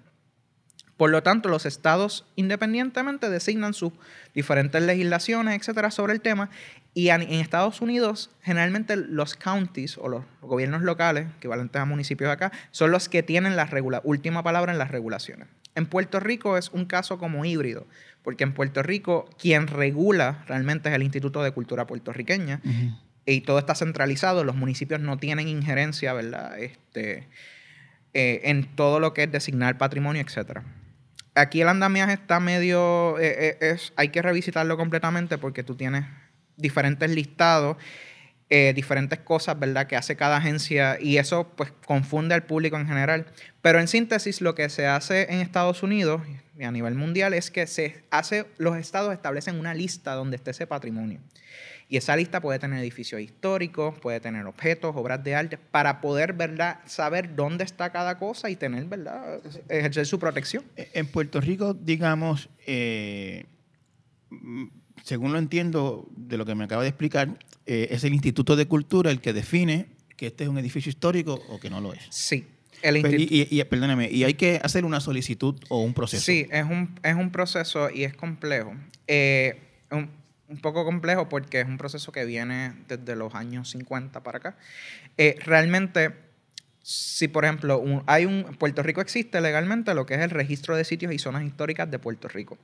[1.01, 3.91] Por lo tanto, los estados independientemente designan sus
[4.35, 6.51] diferentes legislaciones, etcétera, sobre el tema.
[6.93, 12.51] Y en Estados Unidos, generalmente los counties o los gobiernos locales, equivalentes a municipios acá,
[12.69, 13.67] son los que tienen la
[14.03, 15.47] última palabra en las regulaciones.
[15.73, 17.87] En Puerto Rico es un caso como híbrido,
[18.21, 22.61] porque en Puerto Rico quien regula realmente es el Instituto de Cultura Puertorriqueña
[23.25, 26.59] y todo está centralizado, los municipios no tienen injerencia, ¿verdad?
[26.59, 27.27] Este,
[28.13, 30.63] eh, en todo lo que es designar patrimonio, etcétera
[31.35, 36.05] aquí el andamiaje está medio, eh, eh, es, hay que revisitarlo completamente porque tú tienes
[36.57, 37.77] diferentes listados,
[38.49, 42.87] eh, diferentes cosas, ¿verdad?, que hace cada agencia y eso pues confunde al público en
[42.87, 43.27] general.
[43.61, 46.21] Pero en síntesis, lo que se hace en Estados Unidos
[46.59, 50.51] y a nivel mundial es que se hace, los estados establecen una lista donde esté
[50.51, 51.21] ese patrimonio.
[51.91, 56.31] Y esa lista puede tener edificios históricos, puede tener objetos, obras de arte, para poder,
[56.31, 60.63] ¿verdad?, saber dónde está cada cosa y tener, ¿verdad?, ejercer su protección.
[60.77, 63.43] E, en Puerto Rico, digamos, eh,
[65.03, 68.67] según lo entiendo de lo que me acaba de explicar, eh, es el Instituto de
[68.67, 72.07] Cultura el que define que este es un edificio histórico o que no lo es.
[72.09, 72.47] Sí.
[72.83, 76.23] El y, perdóname, y hay que hacer una solicitud o un proceso.
[76.23, 78.73] Sí, es un, es un proceso y es complejo.
[79.07, 79.59] Eh,
[79.91, 80.20] un
[80.57, 84.57] poco complejo porque es un proceso que viene desde los años 50 para acá.
[85.17, 86.13] Eh, realmente,
[86.81, 90.83] si por ejemplo hay un Puerto Rico existe legalmente lo que es el registro de
[90.83, 92.57] sitios y zonas históricas de Puerto Rico,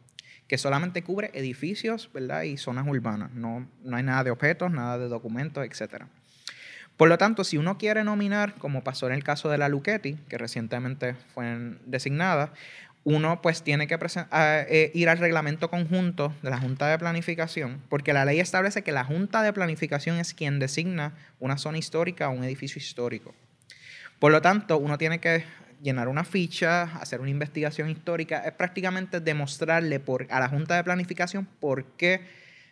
[0.47, 2.43] que solamente cubre edificios, ¿verdad?
[2.43, 3.31] Y zonas urbanas.
[3.33, 6.07] No, no hay nada de objetos, nada de documentos, etcétera.
[6.97, 10.15] Por lo tanto, si uno quiere nominar, como pasó en el caso de la Luchetti,
[10.27, 12.53] que recientemente fue designada,
[13.03, 13.97] uno pues tiene que
[14.31, 18.91] eh, ir al reglamento conjunto de la Junta de Planificación, porque la ley establece que
[18.91, 23.33] la Junta de Planificación es quien designa una zona histórica o un edificio histórico.
[24.19, 25.45] Por lo tanto, uno tiene que
[25.81, 31.45] llenar una ficha, hacer una investigación histórica, es prácticamente demostrarle a la Junta de Planificación
[31.45, 32.21] por qué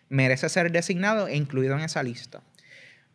[0.10, 2.42] merece ser designado e incluido en esa lista.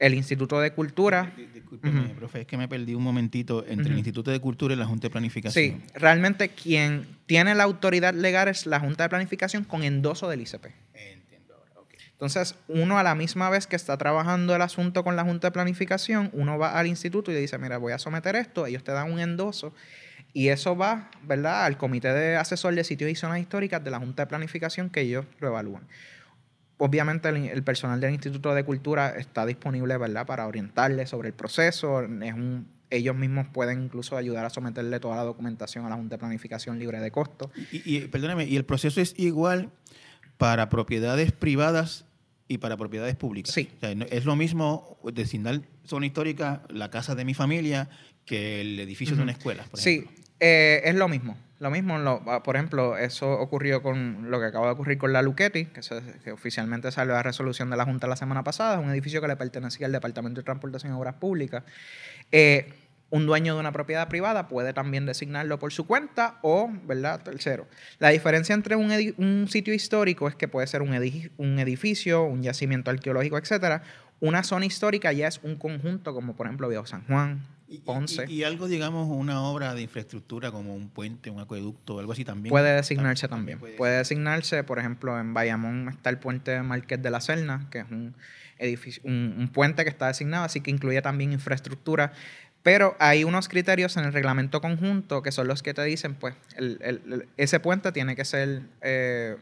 [0.00, 1.30] El Instituto de Cultura.
[1.54, 4.86] Discúlpeme, profe, es que me perdí un momentito entre el Instituto de Cultura y la
[4.86, 5.62] Junta de Planificación.
[5.62, 10.40] Sí, realmente quien tiene la autoridad legal es la Junta de Planificación con endoso del
[10.40, 10.66] ICP.
[10.94, 11.94] Entiendo ahora, ok.
[12.12, 15.52] Entonces, uno a la misma vez que está trabajando el asunto con la Junta de
[15.52, 18.92] Planificación, uno va al instituto y le dice, mira, voy a someter esto, ellos te
[18.92, 19.74] dan un endoso
[20.32, 23.98] y eso va, ¿verdad?, al comité de asesor de sitios y zonas históricas de la
[23.98, 25.82] Junta de Planificación que ellos lo evalúan.
[26.82, 31.34] Obviamente el, el personal del Instituto de Cultura está disponible, ¿verdad?, para orientarle sobre el
[31.34, 32.00] proceso.
[32.02, 36.16] Es un, ellos mismos pueden incluso ayudar a someterle toda la documentación a la Junta
[36.16, 37.50] de Planificación libre de costo.
[37.70, 39.70] Y, y, perdóname, ¿y el proceso es igual
[40.38, 42.06] para propiedades privadas
[42.48, 43.52] y para propiedades públicas?
[43.54, 43.68] Sí.
[43.76, 47.90] O sea, no- es lo mismo designar zona histórica, la casa de mi familia,
[48.24, 50.12] que el edificio de una escuela, por Sí, ejemplo.
[50.40, 51.36] Eh, es lo mismo.
[51.60, 55.20] Lo mismo, ah, por ejemplo, eso ocurrió con lo que acaba de ocurrir con la
[55.20, 59.28] Luchetti, que, oficialmente salió la resolución de la Junta la semana pasada, un edificio que
[59.28, 61.62] le pertenecía al Departamento de Transportación y Obras Públicas.
[62.32, 62.72] Eh,
[63.10, 67.20] un dueño de una propiedad privada puede también designarlo por su cuenta o, ¿verdad?
[67.22, 67.66] Tercero.
[67.98, 72.22] La diferencia entre un, un sitio histórico es que puede ser un, edi- un edificio,
[72.22, 73.82] un yacimiento arqueológico, etcétera.
[74.20, 77.80] Una zona histórica ya es un conjunto, como por ejemplo Viejo San Juan, Y- y-.
[78.28, 82.24] Y, y algo, digamos, una obra de infraestructura como un puente, un acueducto, algo así
[82.24, 82.50] también.
[82.50, 83.58] Puede designarse también.
[83.60, 87.78] puede Puede designarse, por ejemplo, en Bayamón está el puente Marqués de la Serna, que
[87.78, 88.14] es un,
[88.58, 92.12] edificio, un, un puente que está designado, así que incluye también infraestructura.
[92.62, 96.34] Pero hay unos criterios en el reglamento conjunto que son los que te dicen, pues,
[96.56, 99.36] el- el- el- ese puente tiene que ser, eh,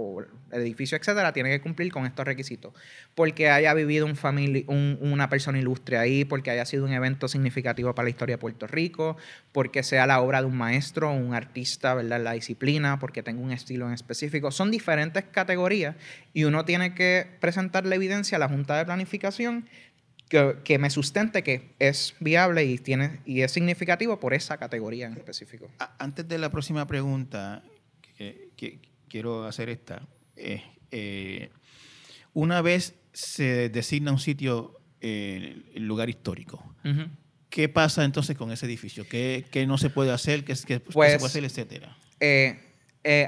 [0.00, 2.72] o edificio, etcétera, tiene que cumplir con estos requisitos.
[3.16, 8.10] Porque haya vivido una persona ilustre ahí, porque haya sido un evento significativo para la
[8.10, 9.16] historia de Puerto Rico,
[9.50, 12.22] porque sea la obra de un maestro, un artista, ¿verdad?
[12.22, 14.52] La disciplina, porque tenga un estilo en específico.
[14.52, 15.96] Son diferentes categorías
[16.32, 19.68] y uno tiene que presentar la evidencia a la Junta de Planificación
[20.28, 25.06] que, que me sustente que es viable y, tiene, y es significativo por esa categoría
[25.06, 25.68] en específico.
[25.98, 27.64] Antes de la próxima pregunta,
[28.16, 28.78] que, que
[29.08, 30.02] quiero hacer esta.
[30.36, 31.50] eh, eh,
[32.34, 36.74] una vez se designa un sitio, eh, lugar histórico,
[37.50, 39.06] ¿qué pasa entonces con ese edificio?
[39.08, 40.44] ¿Qué, qué no se puede hacer?
[40.44, 41.96] ¿Qué, qué- qué Pues- se puede hacer, etcétera?
[42.20, 42.58] eh,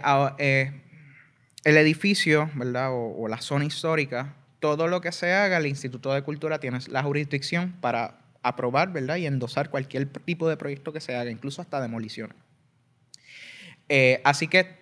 [0.04, 2.92] a- el edificio, ¿verdad?
[2.92, 6.78] O, o la zona histórica, todo lo que se haga, el Instituto de Cultura tiene
[6.88, 9.16] la jurisdicción para aprobar, ¿verdad?
[9.16, 12.36] Y endosar cualquier tipo de proyecto que se haga, incluso hasta demoliciones.
[14.24, 14.79] Así que,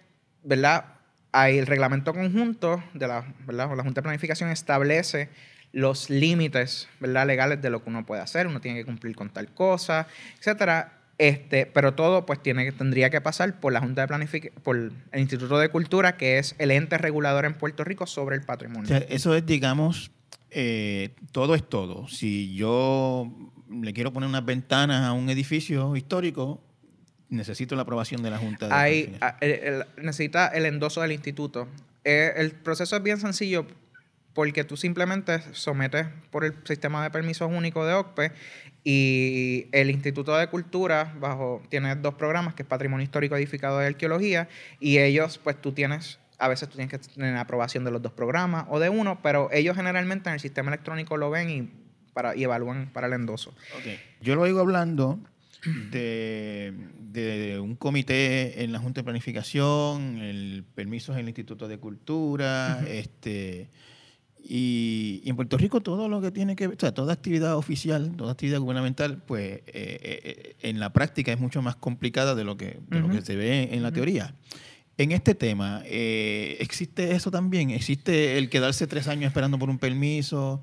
[0.48, 0.84] ¿verdad?
[1.30, 3.70] Hay el reglamento conjunto de la, ¿verdad?
[3.70, 5.28] O la Junta de Planificación establece
[5.72, 7.26] los límites, ¿verdad?
[7.26, 8.46] Legales de lo que uno puede hacer.
[8.46, 10.08] Uno tiene que cumplir con tal cosa,
[10.38, 10.94] etcétera.
[11.18, 15.20] Este, pero todo pues tiene tendría que pasar por la Junta de Planificación, por el
[15.20, 18.96] Instituto de Cultura, que es el ente regulador en Puerto Rico sobre el patrimonio.
[19.08, 20.12] eso es, digamos,
[20.50, 22.08] eh, todo es todo.
[22.08, 23.30] Si yo
[23.70, 26.62] le quiero poner unas ventanas a un edificio histórico,
[27.30, 29.36] necesito la aprobación de la Junta de Hay, Planificación.
[29.40, 31.68] a- el- el- necesita el endoso del instituto.
[32.04, 33.66] Eh, el proceso es bien sencillo
[34.34, 38.32] porque tú simplemente sometes por el sistema de permisos único de OCPE
[38.84, 43.86] y el Instituto de Cultura bajo tiene dos programas que es Patrimonio Histórico Edificado de
[43.88, 44.48] Arqueología
[44.80, 48.12] y ellos pues tú tienes a veces tú tienes que tener aprobación de los dos
[48.12, 51.70] programas o de uno, pero ellos generalmente en el sistema electrónico lo ven y
[52.14, 53.52] para y evalúan para el endoso.
[54.20, 55.18] Yo lo oigo hablando
[55.90, 61.78] de, de un comité en la Junta de Planificación, el permiso en el Instituto de
[61.78, 63.68] Cultura, este
[64.50, 67.56] y, y en Puerto Rico todo lo que tiene que ver, o sea, toda actividad
[67.56, 72.44] oficial, toda actividad gubernamental, pues eh, eh, en la práctica es mucho más complicada de
[72.44, 74.34] lo que, de lo que se ve en la teoría.
[74.96, 77.70] En este tema, eh, ¿existe eso también?
[77.70, 80.62] ¿Existe el quedarse tres años esperando por un permiso?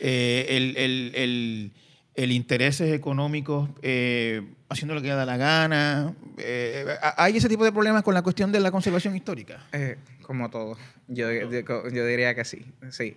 [0.00, 1.72] El, el, el-
[2.14, 6.14] el intereses económicos eh, haciendo lo que da la gana?
[6.38, 9.64] Eh, ¿Hay ese tipo de problemas con la cuestión de la conservación histórica?
[9.72, 10.76] Eh, como todo.
[11.08, 12.64] Yo, yo, diría que sí.
[12.90, 13.16] Sí.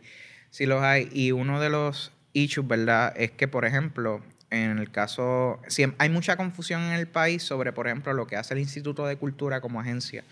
[0.50, 1.10] Sí los hay.
[1.12, 3.14] Y uno de los issues, ¿verdad?
[3.18, 5.60] Es que, por ejemplo, en el caso...
[5.68, 9.06] siem- hay mucha confusión en el país sobre, por ejemplo, lo que hace el Instituto
[9.06, 10.24] de Cultura como agencia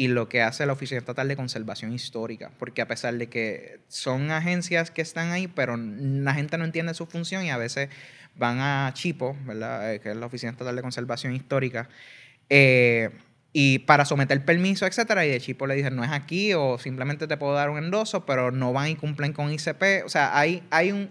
[0.00, 2.50] y lo que hace la Oficina Estatal de Conservación Histórica.
[2.58, 6.94] Porque a pesar de que son agencias que están ahí, pero la gente no entiende
[6.94, 7.90] su función y a veces
[8.34, 9.92] van a Chipo, ¿verdad?
[9.92, 11.90] Eh, que es la Oficina Estatal de Conservación Histórica.
[12.48, 13.10] eh,
[13.52, 17.26] y para someter permiso, etcétera, y de Chipo le dicen, no es aquí, o simplemente
[17.26, 20.06] te puedo dar un endoso, pero no van y cumplen con ICP.
[20.06, 21.10] O sea, hay, hay un...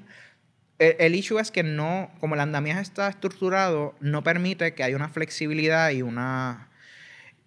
[0.80, 4.96] el, el issue es que no, como el andamiaje está estructurado, no permite que haya
[4.96, 6.70] una flexibilidad y una...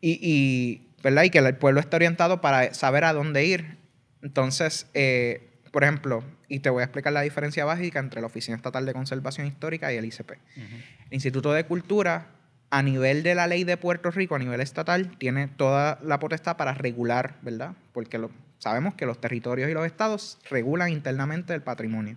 [0.00, 1.24] Y, y, ¿verdad?
[1.24, 3.76] y que el pueblo esté orientado para saber a dónde ir.
[4.22, 8.56] Entonces, eh, por ejemplo, y te voy a explicar la diferencia básica entre la Oficina
[8.56, 10.32] Estatal de Conservación Histórica y el ICP.
[10.56, 12.26] El Instituto de Cultura,
[12.70, 16.56] a nivel de la ley de Puerto Rico, a nivel estatal, tiene toda la potestad
[16.56, 17.72] para regular, ¿verdad?
[17.92, 22.16] Porque lo, sabemos que los territorios y los estados regulan internamente el patrimonio.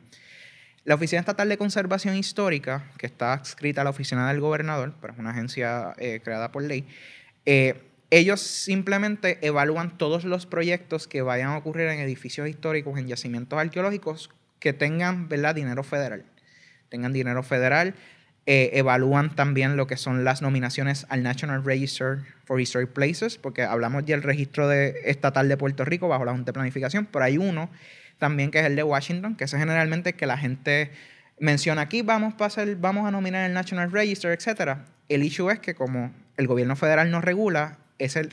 [0.84, 5.14] La Oficina Estatal de Conservación Histórica, que está adscrita a la Oficina del Gobernador, pero
[5.14, 6.86] es una agencia eh, creada por ley,
[7.46, 13.08] eh, ellos simplemente evalúan todos los proyectos que vayan a ocurrir en edificios históricos, en
[13.08, 15.56] yacimientos arqueológicos, que tengan ¿verdad?
[15.56, 16.26] dinero federal.
[16.90, 17.96] Tengan dinero federal.
[18.48, 23.64] Eh, evalúan también lo que son las nominaciones al National Register for Historic Places, porque
[23.64, 27.40] hablamos del registro de, estatal de Puerto Rico bajo la Junta de Planificación, pero hay
[27.40, 27.72] uno
[28.20, 30.92] también que es el de Washington, que es generalmente que la gente
[31.40, 34.78] menciona aquí, vamos, a vamos a nominar el National Register, etc.
[35.10, 37.80] El issue es que como el gobierno federal no regula,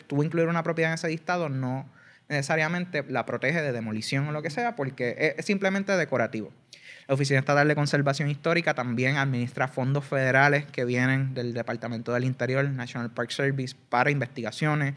[0.07, 1.89] tú incluir una propiedad en ese listado no
[2.29, 6.53] necesariamente la protege de demolición o lo que sea, porque es simplemente decorativo.
[7.09, 12.25] La Oficina Estatal de Conservación Histórica también administra fondos federales que vienen del Departamento del
[12.25, 14.95] Interior, National Park Service, para investigaciones,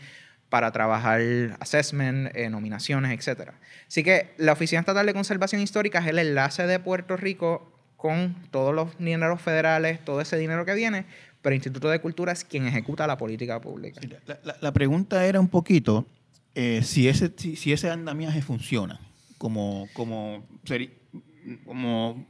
[0.50, 1.22] para trabajar
[1.60, 3.52] assessment, eh, nominaciones, etc.
[3.88, 8.36] Así que la Oficina Estatal de Conservación Histórica es el enlace de Puerto Rico con
[8.52, 11.06] todos los dineros federales, todo ese dinero que viene,
[11.46, 14.02] pero el Instituto de Cultura es quien ejecuta la política pública.
[14.62, 16.08] la, pregunta era un poquito
[16.56, 19.00] eh, si, ese, si, ese andamiaje funciona
[19.38, 20.44] como, como,
[21.64, 22.26] como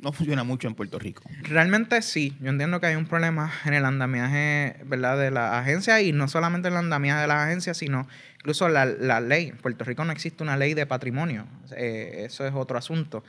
[0.00, 1.22] no funciona mucho en Puerto Rico.
[1.42, 2.34] Realmente sí.
[2.40, 5.18] Yo entiendo que hay un problema en el andamiaje ¿verdad?
[5.18, 9.20] de la agencia y no solamente el andamiaje de las agencias, sino incluso la, la
[9.20, 9.48] ley.
[9.48, 11.46] En Puerto Rico no existe una ley de patrimonio.
[11.76, 13.22] Eh, eso es otro asunto.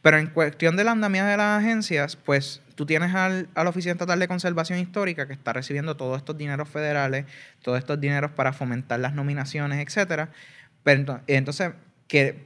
[0.00, 3.92] Pero en cuestión del andamiaje de las agencias, pues tú tienes al, a la Oficina
[3.92, 7.24] Estatal de Conservación Histórica que está recibiendo todos estos dineros federales,
[7.62, 10.28] todos estos dineros para fomentar las nominaciones, etcétera.
[10.84, 11.72] Pero entonces,
[12.06, 12.44] que,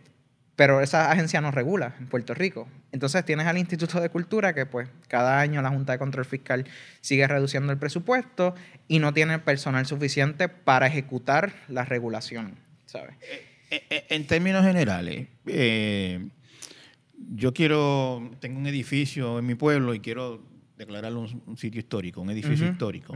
[0.56, 2.68] pero esa agencia no regula en Puerto Rico.
[2.92, 6.64] Entonces tienes al Instituto de Cultura que pues cada año la Junta de Control Fiscal
[7.00, 8.54] sigue reduciendo el presupuesto
[8.88, 13.14] y no tiene personal suficiente para ejecutar la regulación, ¿sabes?
[13.70, 16.28] Eh, eh, en términos generales, eh,
[17.28, 20.42] yo quiero, tengo un edificio en mi pueblo y quiero
[20.76, 23.14] declararlo un, sitio histórico, un edificio histórico.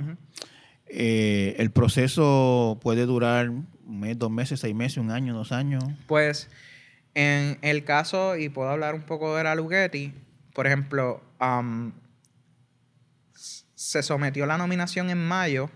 [0.86, 5.82] Eh, ¿El proceso puede durar un mes, dos meses, seis meses, un año, dos años?
[6.06, 6.50] Pues
[7.14, 10.12] en el caso, y puedo hablar un poco de la Lugetti,
[10.52, 11.22] por ejemplo,
[13.74, 15.70] se sometió la nominación en mayo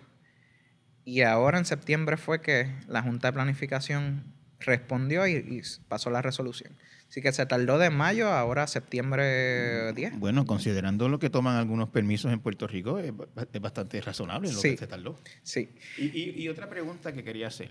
[1.05, 4.25] y ahora en septiembre fue que la Junta de Planificación
[4.61, 6.77] respondió y pasó la resolución.
[7.09, 10.19] Así que se tardó de mayo a ahora septiembre 10.
[10.19, 13.13] Bueno, considerando lo que toman algunos permisos en Puerto Rico, es,
[13.61, 15.19] bastante razonable lo que se tardó.
[15.43, 15.71] Sí.
[15.97, 17.71] Y, otra pregunta que quería hacer.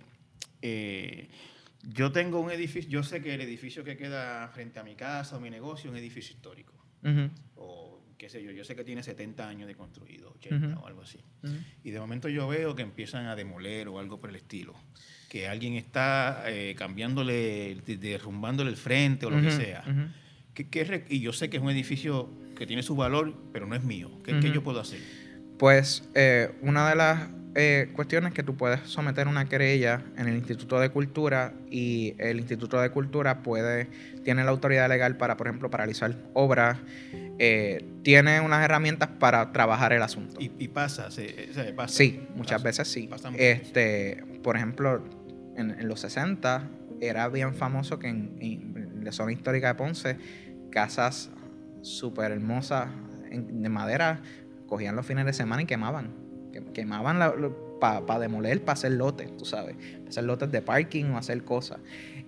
[0.62, 1.30] Eh,
[1.84, 5.38] yo tengo un edificio, yo sé que el edificio que queda frente a mi casa
[5.38, 6.73] o mi negocio es un edificio histórico.
[7.56, 11.02] O qué sé yo, yo sé que tiene 70 años de construido, 80 o algo
[11.02, 11.20] así.
[11.84, 14.74] Y de momento yo veo que empiezan a demoler o algo por el estilo
[15.30, 19.84] que alguien está eh, cambiándole, derrumbándole el frente o lo que sea.
[21.10, 24.10] y yo sé que es un edificio que tiene su valor, pero no es mío.
[24.24, 25.00] ¿Qué, yo puedo hacer?
[25.60, 30.36] Pues eh, una de las eh, cuestiones que tú puedes someter una querella en el
[30.36, 33.88] Instituto de Cultura y el Instituto de Cultura puede,
[34.24, 36.78] tiene la autoridad legal para, por ejemplo, paralizar obras,
[38.04, 40.38] tiene unas herramientas para trabajar el asunto.
[40.39, 41.10] ¿Y, pasa,
[41.76, 41.96] pasa?
[41.96, 43.10] Sí, muchas veces sí.
[43.36, 45.04] este, por ejemplo,
[45.56, 46.70] en, los 60
[47.02, 50.17] era bien famoso que en, la zona histórica de Ponce,
[50.70, 51.32] casas
[51.82, 52.89] súper hermosas
[53.32, 54.22] de madera,
[54.67, 56.27] cogían los fines de semana y quemaban.
[56.78, 57.19] Quemaban
[57.80, 59.75] para demoler, para hacer lotes, tú sabes.
[60.08, 61.80] Hacer lotes de parking o hacer cosas.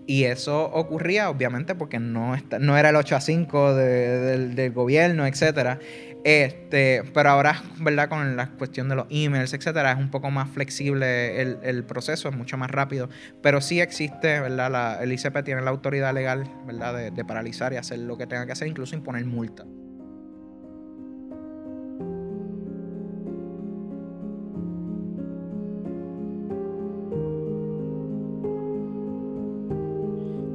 [0.08, 5.28] Y eso ocurría, obviamente, porque no, no era el 8 a 5 del, del gobierno,
[5.28, 5.78] etcétera.
[6.24, 8.10] Este, pero ahora, ¿verdad?
[8.10, 12.36] Con la cuestión de los emails, etcétera, es un poco más flexible el, proceso, es
[12.36, 13.08] mucho más rápido.
[13.43, 14.72] Pero sí existe, ¿verdad?
[14.72, 16.95] La, el ICP tiene la autoridad legal, ¿verdad?
[16.95, 19.64] De, de paralizar y hacer lo que tenga que hacer, incluso imponer multa.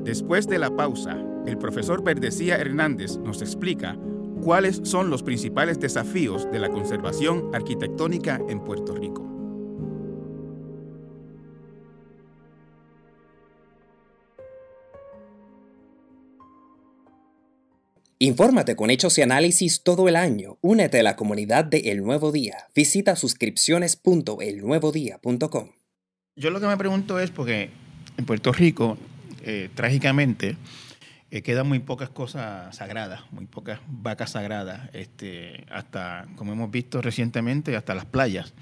[0.05, 3.97] Después de la pausa, el profesor Verdecía Hernández nos explica
[4.43, 9.23] cuáles son los principales desafíos de la conservación arquitectónica en Puerto Rico.
[18.19, 20.59] Infórmate con hechos y análisis todo el año.
[20.61, 22.67] Únete a la comunidad de El Nuevo Día.
[22.75, 25.71] Visita suscripciones.elnuevodía.com.
[26.37, 27.71] Yo lo que me pregunto es porque
[28.17, 28.97] en Puerto Rico,
[29.47, 30.57] eh, trágicamente,
[31.31, 34.89] eh, quedan muy pocas cosas sagradas, muy pocas vacas sagradas.
[34.93, 38.55] Este, hasta, como hemos visto recientemente, hasta las playas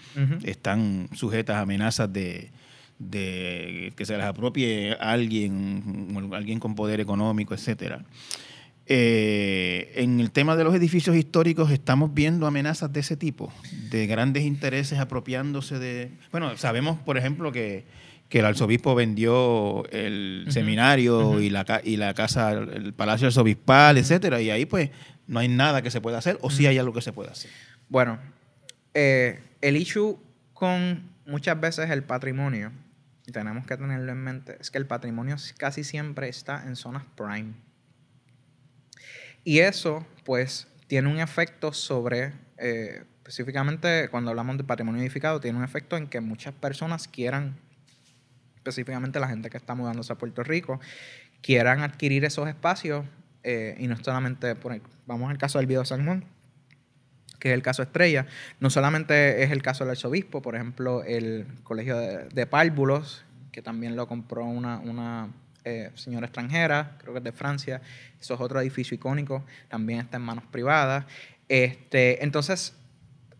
[0.43, 2.51] están sujetas a amenazas de,
[2.99, 8.05] de que se las apropie alguien, alguien con poder económico, etcétera.
[8.87, 13.53] Eh, en el tema de los edificios históricos estamos viendo amenazas de ese tipo,
[13.91, 16.11] de grandes intereses apropiándose de...
[16.31, 17.85] Bueno, sabemos, por ejemplo, que,
[18.39, 24.51] el arzobispo vendió el seminario y, la, y la casa, el palacio arzobispal, etcétera, y
[24.51, 24.91] ahí pues
[25.27, 27.51] no hay nada que se pueda hacer, o sí hay algo que se puede hacer.
[27.89, 28.19] Bueno,
[28.95, 30.19] eh, el issue
[30.53, 32.73] con muchas veces el patrimonio,
[33.27, 37.05] y tenemos que tenerlo en mente, es que el patrimonio casi siempre está en zonas
[37.17, 37.53] prime.
[39.45, 45.59] Y eso, pues, tiene un efecto sobre, eh, específicamente cuando hablamos de patrimonio edificado, tiene
[45.59, 47.57] un efecto en que muchas personas quieran,
[48.63, 50.81] específicamente la gente que está mudándose a Puerto Rico,
[51.41, 53.05] quieran adquirir esos espacios
[53.43, 56.25] eh, y no solamente, por, vamos al caso del Viejo San Juan,
[57.41, 58.27] que es el caso estrella,
[58.61, 62.73] no solamente es el caso del arzobispo, por ejemplo, el colegio de, de
[63.51, 65.29] que también lo compró una, una
[65.65, 67.83] eh, señora extranjera, creo que es de Francia.
[68.21, 71.05] Eso es otro edificio icónico, también está en manos privadas.
[71.49, 72.75] Este, entonces,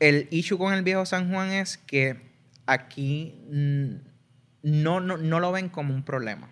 [0.01, 2.17] el issue con el viejo San Juan es que
[2.67, 3.35] aquí
[4.63, 6.49] no, no, lo ven como un problema.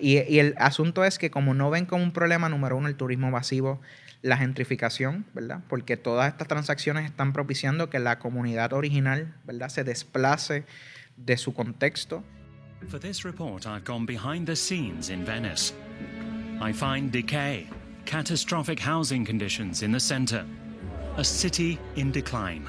[0.00, 2.96] Y, y, el asunto es que como no ven como un problema, número uno, el
[2.96, 3.80] turismo masivo,
[4.22, 5.60] la gentrificación, ¿verdad?
[5.68, 9.68] Porque todas estas transacciones están propiciando que la comunidad original, ¿verdad?
[9.68, 10.64] Se desplace
[11.16, 12.24] de su contexto
[12.88, 15.72] For this report, I've gone behind the scenes in Venice.
[16.60, 17.68] I find decay,
[18.04, 20.46] catastrophic housing conditions in the center,
[21.16, 22.68] a city in decline,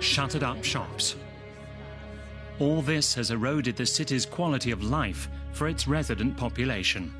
[0.00, 1.16] shuttered up shops.
[2.58, 7.12] All this has eroded the city's quality of life for its resident population.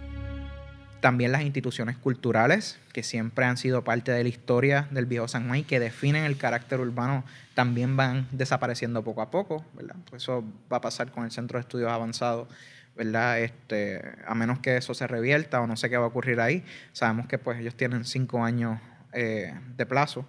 [1.03, 5.47] También las instituciones culturales, que siempre han sido parte de la historia del viejo San
[5.47, 7.23] Juan y que definen el carácter urbano,
[7.53, 9.97] también van desapareciendo poco a poco, ¿verdad?
[10.09, 12.49] Pues eso va a pasar con el Centro de Estudios Avanzados,
[12.97, 13.39] ¿verdad?
[13.41, 16.65] Este, a menos que eso se revierta o no sé qué va a ocurrir ahí.
[16.95, 18.81] Sabemos que pues ellos tienen cinco años
[19.13, 20.27] eh, de plazo.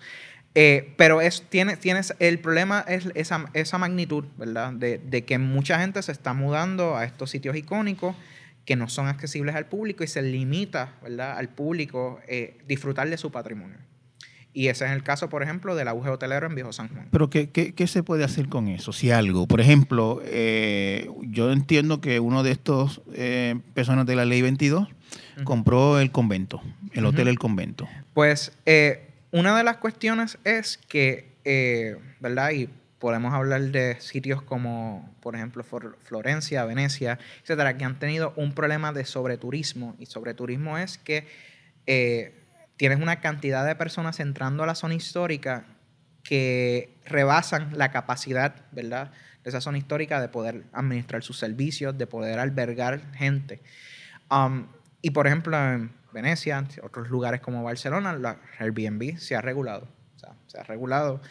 [0.59, 4.73] Eh, pero es, tiene, tienes, el problema es esa, esa magnitud, ¿verdad?
[4.73, 8.15] De, de que mucha gente se está mudando a estos sitios icónicos
[8.65, 11.37] que no son accesibles al público y se limita ¿verdad?
[11.37, 13.77] al público eh, disfrutar de su patrimonio.
[14.51, 17.07] Y ese es el caso, por ejemplo, del auge hotelero en Viejo San Juan.
[17.11, 18.93] Pero ¿qué, qué, se puede hacer con eso?
[18.93, 24.25] Si algo, por ejemplo, eh, yo entiendo que uno de estos eh, personas de la
[24.25, 24.87] Ley 22
[25.43, 27.87] compró el convento, el hotel El Convento.
[28.15, 28.51] Pues
[29.37, 32.51] una de las cuestiones es que, ¿verdad?
[32.51, 32.69] Y
[32.99, 38.91] podemos hablar de sitios como, por ejemplo, Florencia, Venecia, etcétera, que han tenido un problema
[38.91, 39.95] de sobreturismo.
[39.99, 41.27] Y sobreturismo es que
[41.85, 42.33] eh,
[42.75, 45.65] tienes una cantidad de personas entrando a la zona histórica
[46.23, 49.11] que rebasan la capacidad, ¿verdad?,
[49.43, 53.61] de esa zona histórica de poder administrar sus servicios, de poder albergar gente.
[54.29, 54.67] Um,
[55.01, 59.87] y por ejemplo, en Venecia, otros lugares como Barcelona, la Airbnb se ha regulado.
[60.47, 61.21] Se ha regulado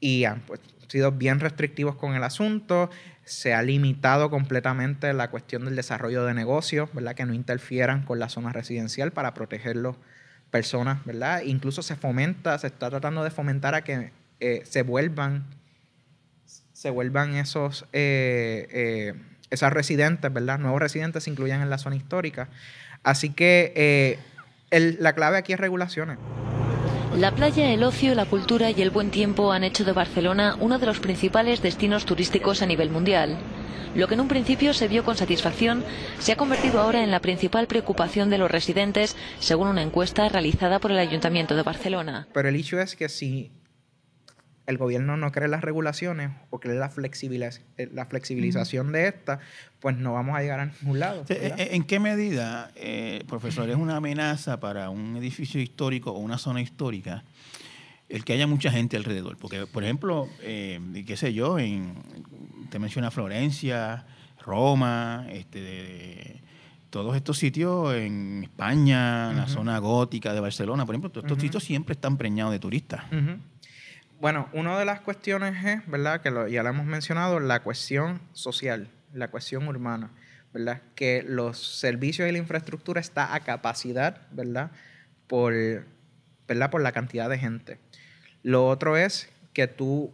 [0.00, 2.90] y han pues, sido bien restrictivos con el asunto.
[3.24, 7.14] Se ha limitado completamente la cuestión del desarrollo de negocios, ¿verdad?
[7.14, 9.96] Que no interfieran con la zona residencial para proteger las
[10.50, 11.42] personas, ¿verdad?
[11.42, 15.44] Incluso se fomenta, se está tratando de fomentar a que eh, se vuelvan,
[16.72, 19.14] se vuelvan esos, eh, eh,
[19.50, 20.58] esas residentes, ¿verdad?
[20.58, 22.48] Nuevos residentes se incluyan en la zona histórica.
[23.02, 24.18] Así que
[24.70, 26.18] la clave aquí es regulaciones.
[27.16, 30.78] La playa, el ocio, la cultura y el buen tiempo han hecho de Barcelona uno
[30.78, 33.38] de los principales destinos turísticos a nivel mundial.
[33.94, 35.82] Lo que en un principio se vio con satisfacción
[36.18, 40.78] se ha convertido ahora en la principal preocupación de los residentes, según una encuesta realizada
[40.78, 42.28] por el Ayuntamiento de Barcelona.
[42.34, 43.50] Pero el hecho es que si
[44.68, 46.90] el gobierno no cree las regulaciones o cree la,
[47.78, 49.40] eh, la flexibilización de esta,
[49.80, 51.24] pues no vamos a llegar a ningún lado.
[51.30, 56.60] ¿En qué medida, eh, profesor, es una amenaza para un edificio histórico o una zona
[56.60, 57.24] histórica
[58.10, 59.38] el que haya mucha gente alrededor?
[59.38, 61.94] Porque, por ejemplo, eh, qué sé yo, en,
[62.70, 64.04] te menciona Florencia,
[64.44, 66.42] Roma, este,
[66.90, 71.40] todos estos sitios en España, en la zona gótica de Barcelona, por ejemplo, todos estos
[71.40, 73.04] sitios siempre están preñados de turistas.
[74.20, 76.20] Bueno, una de las cuestiones es, ¿verdad?
[76.20, 80.10] Que ya lo hemos mencionado, la cuestión social la cuestión urbana,
[80.52, 80.82] ¿verdad?
[80.94, 84.70] Que los servicios y la infraestructura está a capacidad, ¿verdad?
[85.26, 85.54] por,
[86.46, 86.70] ¿verdad?
[86.70, 87.78] por la cantidad de gente.
[88.42, 90.12] Lo otro es que tú,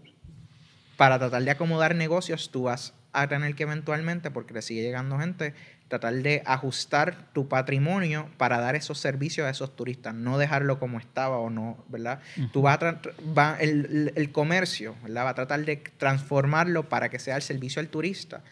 [0.97, 5.19] para tratar de acomodar negocios, tú vas a tener que eventualmente, porque le sigue llegando
[5.19, 5.55] gente,
[5.89, 10.99] tratar de ajustar tu patrimonio para dar esos servicios a esos turistas, no dejarlo como
[10.99, 12.21] estaba o no, ¿verdad?
[12.53, 13.01] Tú vas a
[13.37, 15.27] va, el, el, comercio, ¿verdad?
[15.27, 18.43] Va a tratar de transformarlo para que sea el servicio al turista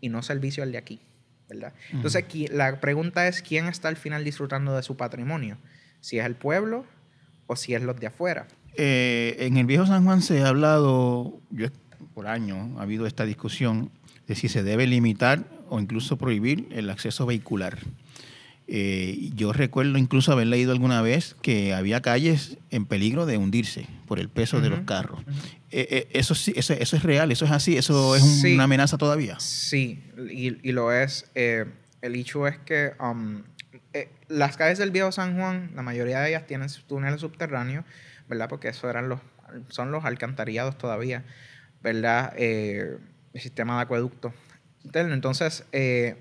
[0.00, 1.00] y no servicio al de aquí,
[1.48, 1.72] ¿verdad?
[1.92, 5.58] Entonces, aquí, la pregunta es, ¿quién está al final disfrutando de su patrimonio?
[6.00, 6.84] Si es el pueblo
[7.46, 8.46] o si es los de afuera.
[8.76, 11.68] Eh, en el viejo San Juan se ha hablado, yo
[12.14, 13.90] por años ha habido esta discusión
[14.30, 17.78] de si se debe limitar o incluso prohibir el acceso vehicular.
[18.68, 23.88] Eh, yo recuerdo incluso haber leído alguna vez que había calles en peligro de hundirse
[24.06, 25.18] por el peso de los carros.
[25.72, 29.40] Eh, eso, sí, eso, es real, eso es así, eso es una amenaza todavía.
[29.40, 30.00] Sí,
[30.30, 31.28] y, lo es.
[31.34, 33.42] el hecho es que um,
[34.28, 37.84] las calles del viejo San Juan, la mayoría de ellas tienen túneles subterráneos,
[38.28, 38.48] ¿verdad?
[38.48, 39.18] Porque eso eran los,
[39.70, 41.24] son los alcantarillados todavía,
[41.82, 42.32] ¿verdad?
[43.32, 44.32] El sistema de acueducto
[44.92, 46.16] Entonces, eh,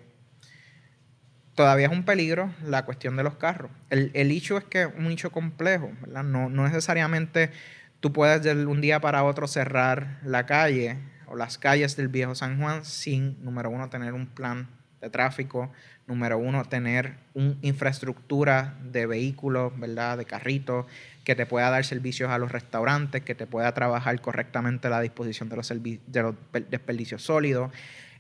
[1.56, 3.72] todavía es un peligro la cuestión de los carros.
[3.90, 6.24] El, el hecho es que es un nicho complejo, ¿verdad?
[6.24, 7.52] No, no necesariamente
[8.00, 10.98] tú puedes de un día para otro cerrar la calle
[11.28, 14.68] o las calles del viejo San Juan sin, número uno, tener un plan
[15.02, 15.72] de tráfico,
[16.08, 20.18] número uno, tener una infraestructura de vehículos, ¿verdad?
[20.18, 20.86] De carritos,
[21.30, 25.48] que te pueda dar servicios a los restaurantes, que te pueda trabajar correctamente la disposición
[25.48, 25.70] de los,
[26.12, 26.34] de
[26.72, 27.72] desperdicios sólidos.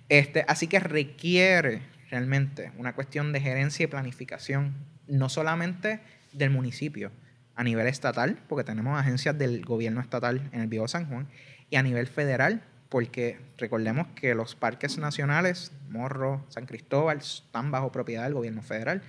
[0.09, 1.81] Este, así que requiere
[2.11, 4.75] realmente una cuestión de gerencia y planificación,
[5.07, 6.01] no solamente
[6.33, 7.09] del municipio,
[7.55, 11.27] a nivel estatal, porque tenemos agencias del gobierno estatal en el Viejo San Juan,
[11.71, 17.91] y a nivel federal, porque recordemos que los parques nacionales, Morro, San Cristóbal, están bajo
[17.91, 19.01] propiedad del gobierno federal.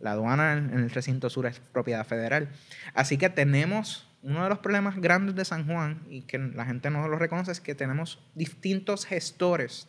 [0.00, 2.48] La aduana en el recinto sur es propiedad federal.
[2.94, 6.90] Así que tenemos uno de los problemas grandes de San Juan y que la gente
[6.90, 9.88] no lo reconoce es que tenemos distintos gestores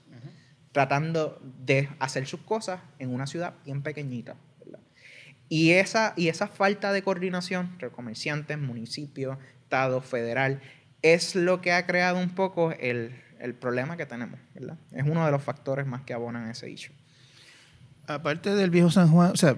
[0.71, 4.35] tratando de hacer sus cosas en una ciudad bien pequeñita.
[5.49, 10.61] Y esa, y esa falta de coordinación entre comerciantes, municipio, Estado, federal,
[11.01, 14.39] es lo que ha creado un poco el, el problema que tenemos.
[14.91, 16.91] Es uno de los factores más que abonan ese hecho.
[18.07, 19.55] Aparte del viejo San Juan, o sea,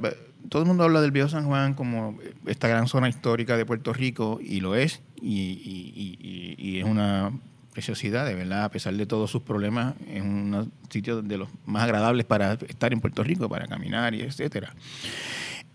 [0.48, 3.94] todo el mundo habla del viejo San Juan como esta gran zona histórica de Puerto
[3.94, 7.32] Rico, y lo es, y, es una
[7.74, 11.84] preciosidad, de verdad, a pesar de todos sus problemas, es un sitio de los más
[11.84, 14.74] agradables para estar en Puerto Rico, para caminar y etcétera.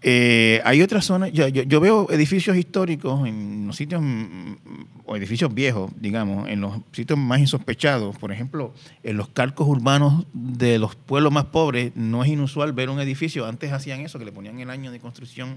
[0.07, 4.53] Eh, hay otras zonas, yo, yo, veo edificios históricos en los sitios, mm,
[5.07, 8.15] o edificios viejos, digamos, en los sitios más insospechados.
[8.19, 12.91] Por ejemplo, en los calcos urbanos de los pueblos más pobres, no es inusual ver
[12.91, 13.47] un edificio.
[13.47, 15.57] Antes hacían eso, que le ponían el año de construcción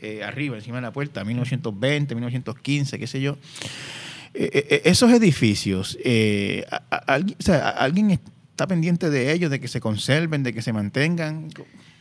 [0.00, 3.38] eh, arriba, encima de la puerta, 1920, 1915, qué sé yo.
[4.34, 5.96] Eh, esos edificios,
[7.06, 10.72] alguien, o sea, ¿alguien está pendiente de ellos, de que se conserven, de que se
[10.72, 11.48] mantengan?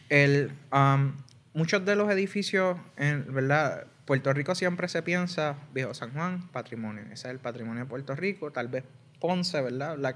[0.10, 1.12] El, um,
[1.54, 3.88] muchos de los edificios, en, ¿verdad?
[4.06, 7.04] Puerto Rico siempre se piensa, viejo San Juan, patrimonio.
[7.06, 8.84] Ese es el patrimonio de Puerto Rico, tal vez
[9.20, 9.97] Ponce, ¿verdad?
[9.97, 10.16] La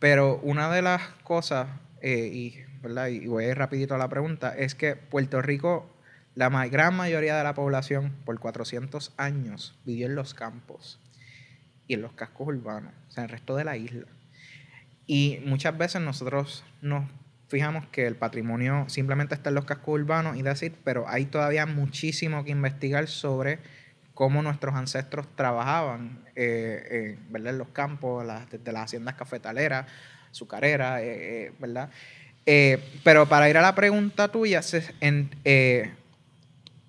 [0.00, 1.68] Pero una de las cosas,
[2.00, 3.08] eh, y, ¿verdad?
[3.08, 5.88] y voy a ir rapidito a la pregunta, es que Puerto Rico,
[6.34, 11.00] la gran mayoría de la población por 400 años vivió en los campos
[11.86, 14.06] y en los cascos urbanos, o sea, en el resto de la isla.
[15.06, 17.04] Y muchas veces nosotros nos
[17.48, 21.66] fijamos que el patrimonio simplemente está en los cascos urbanos y decir, pero hay todavía
[21.66, 23.58] muchísimo que investigar sobre
[24.14, 27.52] cómo nuestros ancestros trabajaban eh, ¿verdad?
[27.52, 29.86] en los campos, desde las haciendas cafetaleras,
[30.30, 31.90] azucareras, eh, eh, ¿verdad?
[33.02, 34.60] pero para ir a la pregunta tuya,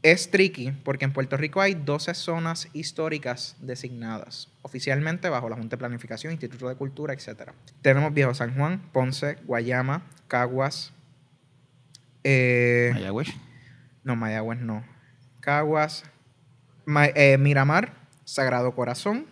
[0.03, 5.78] es tricky porque en Puerto Rico hay 12 zonas históricas designadas, oficialmente bajo la Junta
[5.78, 7.51] de Planificación, Instituto de Cultura, etc.
[7.82, 10.93] Tenemos Viejo San Juan, Ponce, Guayama, Caguas.
[12.23, 13.30] Eh, Mayagüez.
[14.03, 14.84] No, Mayagüez no.
[15.39, 16.03] Caguas,
[17.15, 19.28] eh, Miramar, Sagrado Corazón,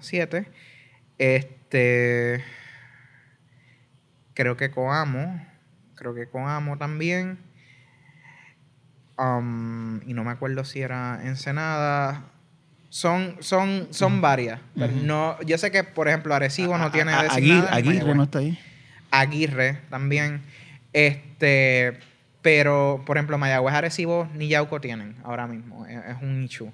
[0.00, 0.48] siete.
[1.18, 2.44] Este.
[4.34, 5.44] Creo que Coamo.
[5.94, 7.38] Creo que Coamo también.
[9.16, 12.24] Um, y no me acuerdo si era Ensenada.
[12.90, 14.60] Son, son, son varias.
[15.02, 18.56] no, yo sé que, por ejemplo, Arecibo no tiene Aguirre, Aguirre no está ahí.
[19.20, 20.42] Aguirre también.
[20.92, 21.98] Este,
[22.42, 25.86] pero, por ejemplo, Mayagüez, Arecibo ni Yauco tienen ahora mismo.
[25.86, 26.72] Es, un nicho.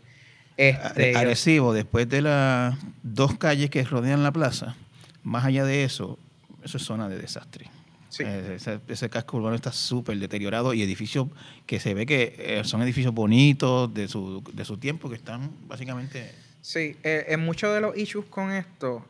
[0.57, 4.77] Este, Arecibo, después de las dos calles que rodean la plaza,
[5.23, 6.19] más allá de eso,
[6.63, 7.71] eso es zona de desastre.
[8.19, 11.29] Eh, ese, ese casco urbano está súper deteriorado y edificios
[11.67, 15.51] que se ve que eh, son edificios bonitos de su, de su tiempo que están
[15.69, 16.35] básicamente...
[16.61, 19.05] Sí, eh, en muchos de los issues con esto,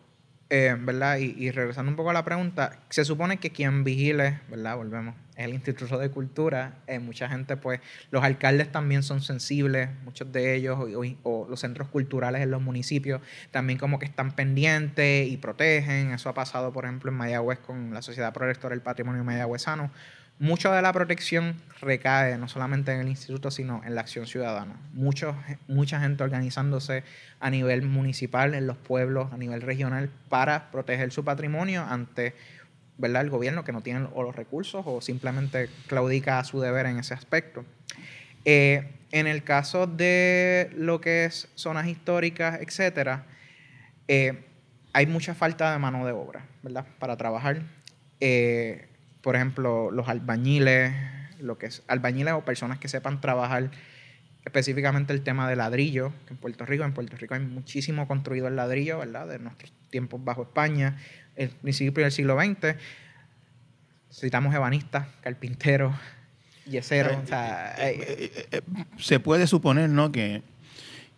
[0.51, 1.19] eh, ¿verdad?
[1.19, 4.77] Y, y regresando un poco a la pregunta, se supone que quien vigile, ¿verdad?
[4.77, 6.75] Volvemos, es el Instituto de Cultura.
[6.87, 7.81] Eh, mucha gente, pues,
[8.11, 10.79] los alcaldes también son sensibles, muchos de ellos,
[11.23, 16.11] o, los centros culturales en los municipios, también como que están pendientes y protegen.
[16.13, 19.91] Eso ha pasado, por ejemplo, en Mayagüez con la Sociedad Protectora del Patrimonio Mayagüezano.
[20.41, 24.81] Mucho de la protección recae no solamente en el instituto, sino en la acción ciudadana.
[24.95, 27.05] Mucha gente organizándose
[27.41, 32.35] a nivel municipal, en los pueblos, a nivel regional, para proteger su patrimonio ante
[32.97, 33.21] ¿verdad?
[33.21, 36.99] el gobierno que no tiene o los recursos o simplemente claudica a su deber en
[36.99, 37.67] ese aspecto.
[38.47, 43.27] Eh, en el caso de lo que es zonas históricas, etcétera,
[44.09, 44.43] eh,
[44.95, 46.87] hay mucha falta de mano de obra, ¿verdad?
[46.99, 47.61] Para trabajar.
[48.21, 48.90] Eh,
[49.23, 50.93] por ejemplo, los albañiles,
[51.41, 53.71] lo que es albañiles o personas que sepan trabajar
[54.45, 58.49] específicamente el tema de ladrillo, que en Puerto Rico, en Puerto Rico hay muchísimo construido
[58.49, 59.27] el ladrillo, ¿verdad?
[59.29, 60.97] De nuestros tiempos bajo España,
[61.37, 62.77] el principio del siglo XX.
[64.13, 65.95] Citamos ebanistas, carpinteros,
[66.67, 68.63] yeseros, o sea, eh,
[68.99, 70.43] Se puede suponer, ¿no?, que,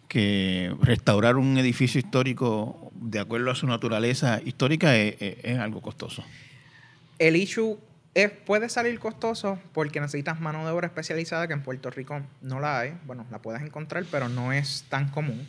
[0.09, 5.81] que restaurar un edificio histórico de acuerdo a su naturaleza histórica es, es- es algo
[5.81, 6.25] costoso.
[7.19, 7.79] el issue
[8.15, 12.61] es, puede salir costoso porque necesitas mano de obra especializada que en Puerto Rico no
[12.61, 12.99] la hay.
[13.05, 15.49] Bueno, la puedes encontrar, pero no es tan común.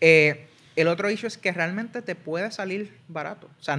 [0.00, 3.48] Eh, el otro issue es que realmente te puede salir barato.
[3.60, 3.78] O sea,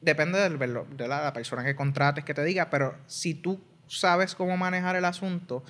[0.00, 4.34] depende del, de la, la persona que contrates que te diga, pero si tú sabes
[4.34, 5.64] cómo manejar el asunto,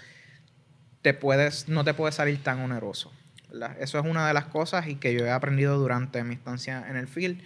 [1.00, 3.10] te puedes, no te puede salir tan oneroso.
[3.50, 3.76] ¿verdad?
[3.80, 6.96] Eso es una de las cosas y que yo he aprendido durante mi estancia en
[6.96, 7.40] el field.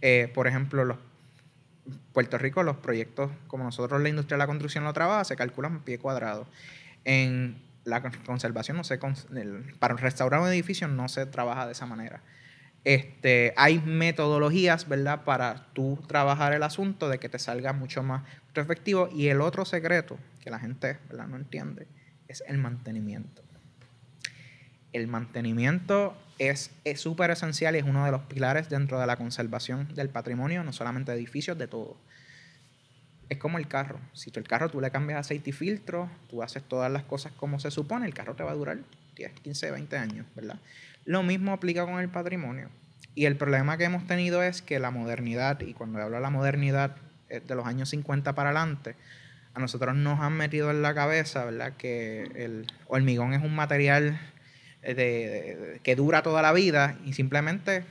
[0.00, 0.98] Eh, por ejemplo, los
[2.12, 5.82] Puerto Rico, los proyectos, como nosotros la industria de la construcción lo trabaja, se calculan
[5.82, 6.46] pie cuadrado.
[7.04, 8.98] En la con- conservación, no se
[9.78, 12.22] para restaurar un edificio no se trabaja de esa manera.
[12.84, 18.22] Este, hay metodologías, ¿verdad?, para tú trabajar el asunto de que te salga mucho más
[18.54, 19.08] efectivo.
[19.12, 21.26] Y el otro secreto que la gente ¿verdad?
[21.26, 21.86] no entiende
[22.28, 23.42] es el mantenimiento.
[24.92, 29.16] El mantenimiento es es súper esencial y es uno de los pilares dentro de la
[29.16, 31.96] conservación del patrimonio, no solamente de edificios, de todo.
[33.28, 33.98] Es como el carro.
[34.12, 37.32] Si tú el carro tú le cambias aceite y filtro, tú haces todas las cosas
[37.32, 38.78] como se supone, el carro te va a durar
[39.16, 40.58] 10, 15, 20 años, ¿verdad?
[41.04, 42.68] Lo mismo aplica con el patrimonio.
[43.14, 46.30] Y el problema que hemos tenido es que la modernidad, y cuando hablo de la
[46.30, 46.96] modernidad
[47.28, 48.94] es de los años 50 para adelante,
[49.54, 51.74] a nosotros nos han metido en la cabeza, ¿verdad?
[51.76, 54.31] Que el hormigón es un material eh,
[54.82, 57.84] de- de- que dura toda la vida y simplemente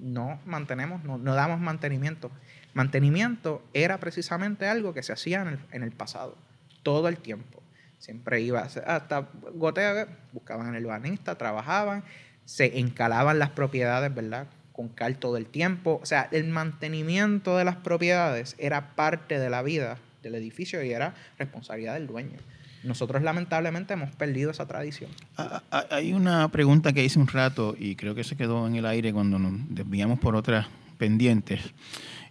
[0.00, 2.30] no mantenemos, no, no damos mantenimiento.
[2.74, 6.36] Mantenimiento era precisamente algo que se hacía en el, en el pasado,
[6.82, 7.62] todo el tiempo.
[7.98, 12.04] Siempre iba hasta gotea, buscaban el urbanista, trabajaban,
[12.44, 14.46] se encalaban las propiedades, ¿verdad?
[14.72, 15.98] Con cal todo el tiempo.
[16.02, 20.92] O sea, el mantenimiento de las propiedades era parte de la vida del edificio y
[20.92, 22.38] era responsabilidad del dueño.
[22.84, 25.10] Nosotros lamentablemente hemos perdido esa tradición.
[25.90, 29.12] Hay una pregunta que hice un rato y creo que se quedó en el aire
[29.12, 30.66] cuando nos desviamos por otras
[30.98, 31.60] pendientes.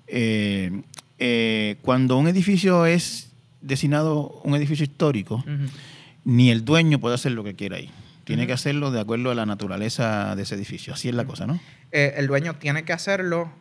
[0.07, 0.81] Eh,
[1.19, 3.31] eh, cuando un edificio es
[3.61, 5.43] designado un edificio histórico,
[6.23, 7.89] ni el dueño puede hacer lo que quiera ahí.
[8.23, 10.93] Tiene que hacerlo de acuerdo a la naturaleza de ese edificio.
[10.93, 11.59] Así es la cosa, ¿no?
[11.91, 13.51] Eh, el dueño tiene que hacerlo,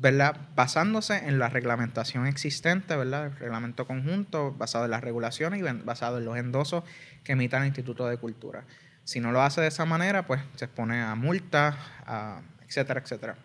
[0.00, 0.34] ¿verdad?
[0.56, 3.26] Basándose en la reglamentación existente, ¿verdad?
[3.26, 6.84] El reglamento conjunto, basado en las regulaciones y basado en los endosos
[7.22, 8.64] que emita el Instituto de Cultura.
[9.04, 11.76] Si no lo hace de esa manera, pues se expone a multas,
[12.06, 13.36] a etcétera, etcétera.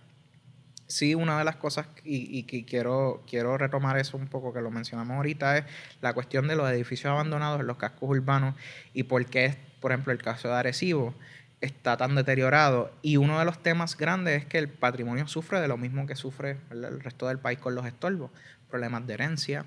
[0.88, 4.72] Sí, una de las cosas, y, que quiero, quiero retomar eso un poco que lo
[4.72, 5.66] mencionamos ahorita, es
[6.00, 8.56] la cuestión de los edificios abandonados en los cascos urbanos
[8.94, 11.16] y por qué, por ejemplo, el caso de Arecibo
[11.62, 12.92] está tan deteriorado.
[13.02, 16.16] Y uno de los temas grandes es que el patrimonio sufre de lo mismo que
[16.16, 18.32] sufre el resto del país con los estorbos.
[18.70, 19.66] Problemas de herencia,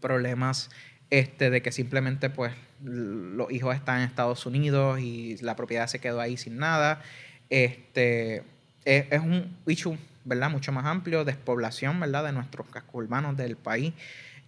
[0.00, 0.70] problemas
[1.10, 2.52] este, de que simplemente pues
[2.82, 7.02] los hijos están en Estados Unidos y la propiedad se quedó ahí sin nada.
[7.50, 8.42] Este,
[8.84, 10.50] es, es un issue, ¿verdad?
[10.50, 12.24] Mucho más amplio, despoblación, ¿verdad?
[12.24, 13.92] De nuestros cascos urbanos del país.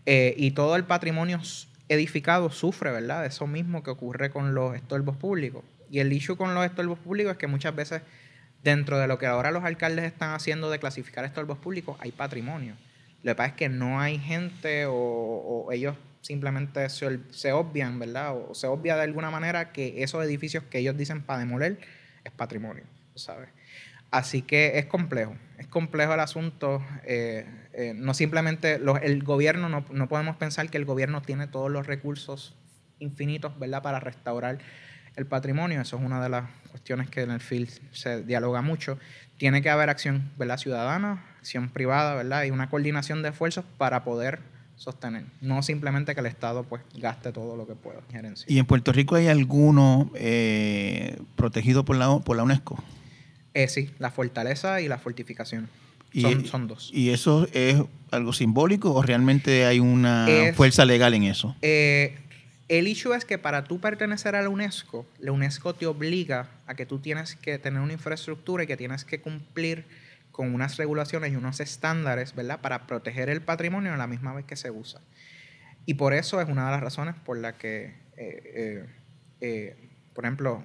[0.06, 1.40] Eh, y todo el patrimonio
[1.88, 3.22] edificado sufre, ¿verdad?
[3.22, 5.62] De eso mismo que ocurre con los estorbos públicos.
[5.92, 8.00] Y el issue con los estorbos públicos es que muchas veces
[8.64, 12.76] dentro de lo que ahora los alcaldes están haciendo de clasificar estorbos públicos, hay patrimonio.
[13.22, 18.34] Lo que pasa es que no hay gente o, ellos simplemente se, obvian, ¿verdad?
[18.34, 21.78] O se obvia de alguna manera que esos edificios que ellos dicen para demoler
[22.24, 22.84] es patrimonio,
[23.14, 23.50] ¿sabes?
[24.10, 26.82] Así que es complejo, es complejo el asunto.
[27.04, 31.70] eh, eh, no simplemente el gobierno, no, no podemos pensar que el gobierno tiene todos
[31.70, 32.56] los recursos
[32.98, 34.58] infinitos, ¿verdad?, para restaurar
[35.16, 35.80] el patrimonio.
[35.80, 38.98] Eso es una de las cuestiones que en el field se dialoga mucho.
[39.36, 44.04] Tiene que haber acción, ¿verdad?, ciudadana, acción privada, ¿verdad?, y una coordinación de esfuerzos para
[44.04, 44.40] poder
[44.76, 45.24] sostener.
[45.40, 48.00] No simplemente que el Estado, pues, gaste todo lo que pueda.
[48.10, 48.46] gerencia.
[48.48, 52.82] ¿Y en Puerto Rico hay alguno eh, protegido por la, por la UNESCO?
[53.54, 55.68] Eh, sí, la fortaleza y la fortificación.
[56.12, 56.90] Y, Son, son dos.
[56.92, 61.56] ¿Y eso es algo simbólico o realmente hay una Es- fuerza legal en eso?
[61.62, 62.16] Eh,
[62.78, 66.74] el issue es que para tú pertenecer a la UNESCO, la UNESCO te obliga a
[66.74, 69.84] que tú tienes que tener una infraestructura y que tienes que cumplir
[70.30, 72.62] con unas regulaciones y unos estándares, ¿verdad?
[72.62, 75.02] Para proteger el patrimonio a la misma vez que se usa.
[75.84, 78.86] Y por eso es una de las razones por la que, eh, eh,
[79.42, 80.64] eh, por ejemplo,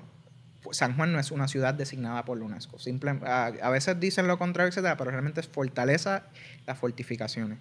[0.72, 2.80] San Juan no es una ciudad designada por la UNESCO.
[2.80, 6.24] Simple, a, a veces dicen lo contrario, etcétera, pero realmente es fortaleza
[6.66, 7.58] las fortificaciones.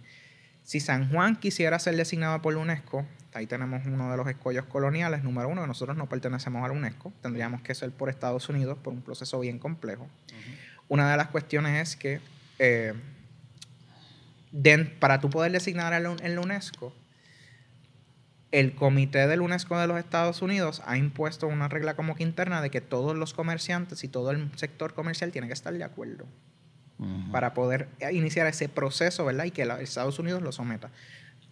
[0.66, 4.64] Si San Juan quisiera ser designado por la UNESCO, ahí tenemos uno de los escollos
[4.64, 8.48] coloniales, número uno, que nosotros no pertenecemos a la UNESCO, tendríamos que ser por Estados
[8.48, 10.08] Unidos por un proceso bien complejo.
[10.88, 12.20] Una de las cuestiones es que
[12.58, 12.94] eh,
[14.98, 16.92] para tú poder designar en la UNESCO,
[18.50, 22.60] el comité del UNESCO de los Estados Unidos ha impuesto una regla como que interna
[22.60, 26.26] de que todos los comerciantes y todo el sector comercial tiene que estar de acuerdo
[27.30, 29.44] para poder iniciar ese proceso, ¿verdad?
[29.44, 30.90] Y que la- Estados Unidos lo someta.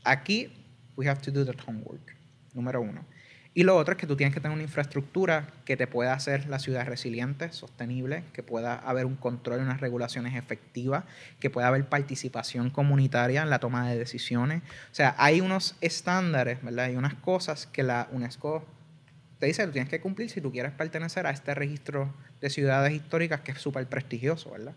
[0.04, 0.52] Aquí,
[0.96, 2.16] we have to do the homework,
[2.54, 3.04] número uno.
[3.56, 6.48] Y lo otro es que tú tienes que tener una infraestructura que te pueda hacer
[6.48, 11.04] la ciudad resiliente, sostenible, que pueda haber un control y unas regulaciones efectivas,
[11.38, 14.62] que pueda haber participación comunitaria en la toma de decisiones.
[14.90, 16.86] O sea, hay unos estándares, ¿verdad?
[16.86, 18.66] Hay unas cosas que la UNESCO
[19.38, 22.92] te dice tú tienes que cumplir si tú quieres pertenecer a este registro de ciudades
[22.92, 24.74] históricas que es súper prestigioso, ¿verdad?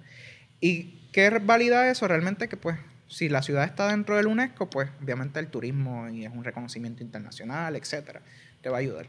[0.62, 2.08] ¿Y qué valida eso?
[2.08, 2.78] Realmente que pues
[3.08, 7.03] si la ciudad está dentro del UNESCO, pues obviamente el turismo y es un reconocimiento
[7.03, 8.22] internacional, etcétera,
[8.62, 9.08] te va a ayudar.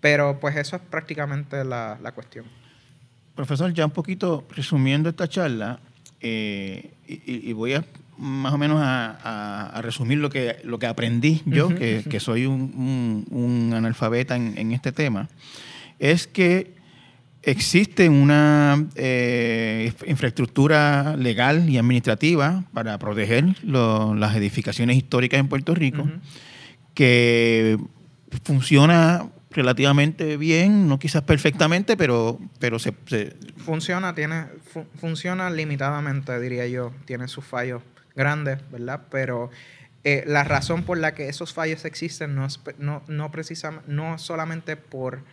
[0.00, 2.46] Pero pues eso es prácticamente la, la cuestión.
[3.34, 5.80] Profesor, ya un poquito resumiendo esta charla,
[6.20, 7.84] eh, y, voy a
[8.18, 12.20] más o menos a, a- a resumir lo que, lo que aprendí yo, que, que
[12.20, 15.28] soy un, un- un analfabeta en, en este tema,
[15.98, 16.74] es que
[17.42, 25.74] existe una eh, infraestructura legal y administrativa para proteger lo- las edificaciones históricas en Puerto
[25.74, 26.06] Rico,
[26.94, 27.78] que
[28.44, 36.38] funciona relativamente bien, no quizás perfectamente, pero, pero se, se- Funciona, tiene, fu- funciona limitadamente,
[36.40, 36.92] diría yo.
[37.04, 37.82] Tiene sus fallos
[38.14, 39.00] grandes, ¿verdad?
[39.10, 39.50] Pero
[40.04, 44.18] eh, la razón por la que esos fallos existen no es no, no, precisam- no
[44.18, 45.24] solamente por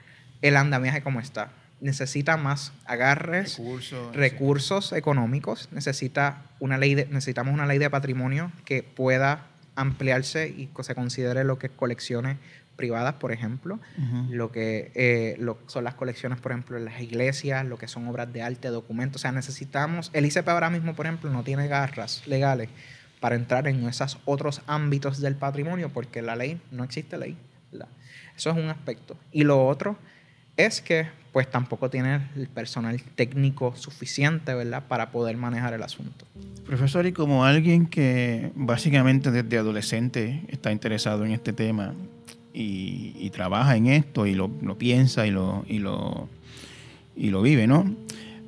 [0.42, 1.52] el andamiaje como está.
[1.80, 8.52] Necesita más agarres, Recursos, recursos económicos, necesita una ley de, necesitamos una ley de patrimonio
[8.66, 12.38] que pueda ampliarse y que se considere lo que es colecciones
[12.76, 13.80] privadas, por ejemplo,
[14.30, 18.08] lo que eh, lo- son las colecciones, por ejemplo, en las iglesias, lo que son
[18.08, 19.20] obras de arte, documentos.
[19.20, 22.70] O sea, necesitamos, el ICP ahora mismo, por ejemplo, no tiene garras legales
[23.20, 27.36] para entrar en esos otros ámbitos del patrimonio porque la ley, no existe ley.
[28.36, 29.18] Eso es un aspecto.
[29.32, 29.98] Y lo otro
[30.58, 36.26] es que pues tampoco tiene el personal técnico suficiente, ¿verdad?, para poder manejar el asunto.
[36.66, 41.94] Profesor, y como alguien que básicamente desde adolescente está interesado en este tema
[42.54, 46.28] y, trabaja en esto y lo, lo piensa y lo, y, lo,
[47.16, 47.94] y lo vive, ¿no?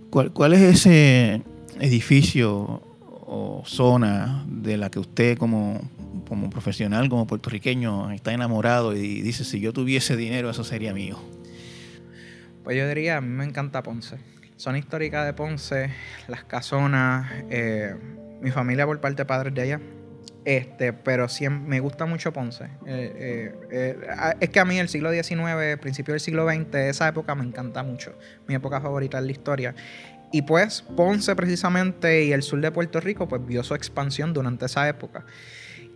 [0.10, 1.44] ¿Cuál, cuál es ese
[1.80, 2.82] edificio
[3.28, 5.80] o zona de la que usted como,
[6.28, 11.20] como profesional, como puertorriqueño, está enamorado y dice, si yo tuviese dinero, eso sería mío?
[12.70, 14.18] Pues yo diría, a mí me encanta Ponce.
[14.56, 15.90] Zona histórica de Ponce,
[16.28, 17.96] las casonas, eh,
[18.42, 19.82] mi familia por parte de padres de allá.
[20.46, 22.66] Este, pero siempre, me gusta mucho Ponce.
[22.66, 23.98] Eh, eh, eh,
[24.40, 27.82] es que a mí el siglo XIX, principio del siglo XX, esa época me encanta
[27.82, 28.16] mucho.
[28.48, 29.74] Mi época favorita es la historia.
[30.32, 34.68] Y pues Ponce precisamente y el sur de Puerto Rico pues vio su expansión durante
[34.68, 35.26] esa época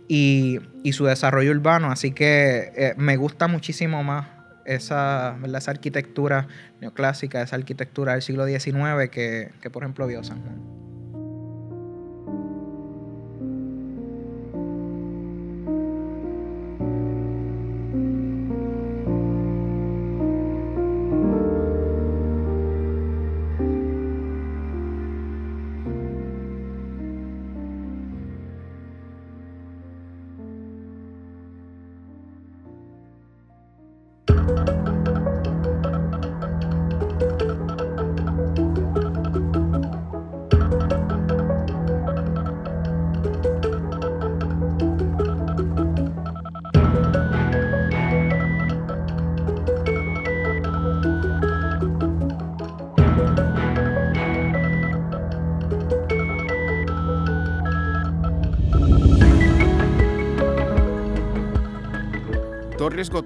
[0.08, 0.58] y,
[0.90, 1.92] su desarrollo urbano.
[1.92, 4.33] Así que me gusta muchísimo más
[4.64, 5.58] esa, ¿verdad?
[5.58, 6.48] esa arquitectura
[6.80, 10.93] neoclásica, esa arquitectura del siglo XIX que, que por ejemplo vio San Juan.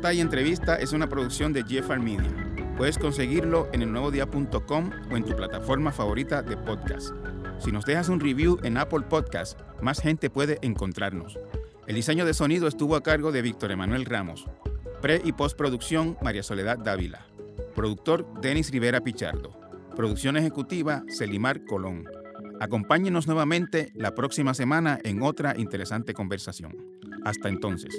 [0.09, 2.31] Gotay Entrevista es una producción de GFR Media.
[2.79, 7.11] Puedes conseguirlo en elnuevodía.com o en tu plataforma favorita de podcast.
[7.59, 11.39] Si nos dejas un review en Apple Podcast, más gente puede encontrarnos.
[11.87, 14.47] El diseño de sonido estuvo a cargo de Víctor Emanuel Ramos.
[15.03, 17.27] Pre y postproducción María Soledad Dávila.
[17.75, 19.61] Productor Denis Rivera Pichardo.
[19.95, 22.07] Producción ejecutiva Celimar Colón.
[22.61, 26.75] Acompáñenos nuevamente la próxima semana en otra interesante conversación.
[27.27, 27.95] Hasta entonces.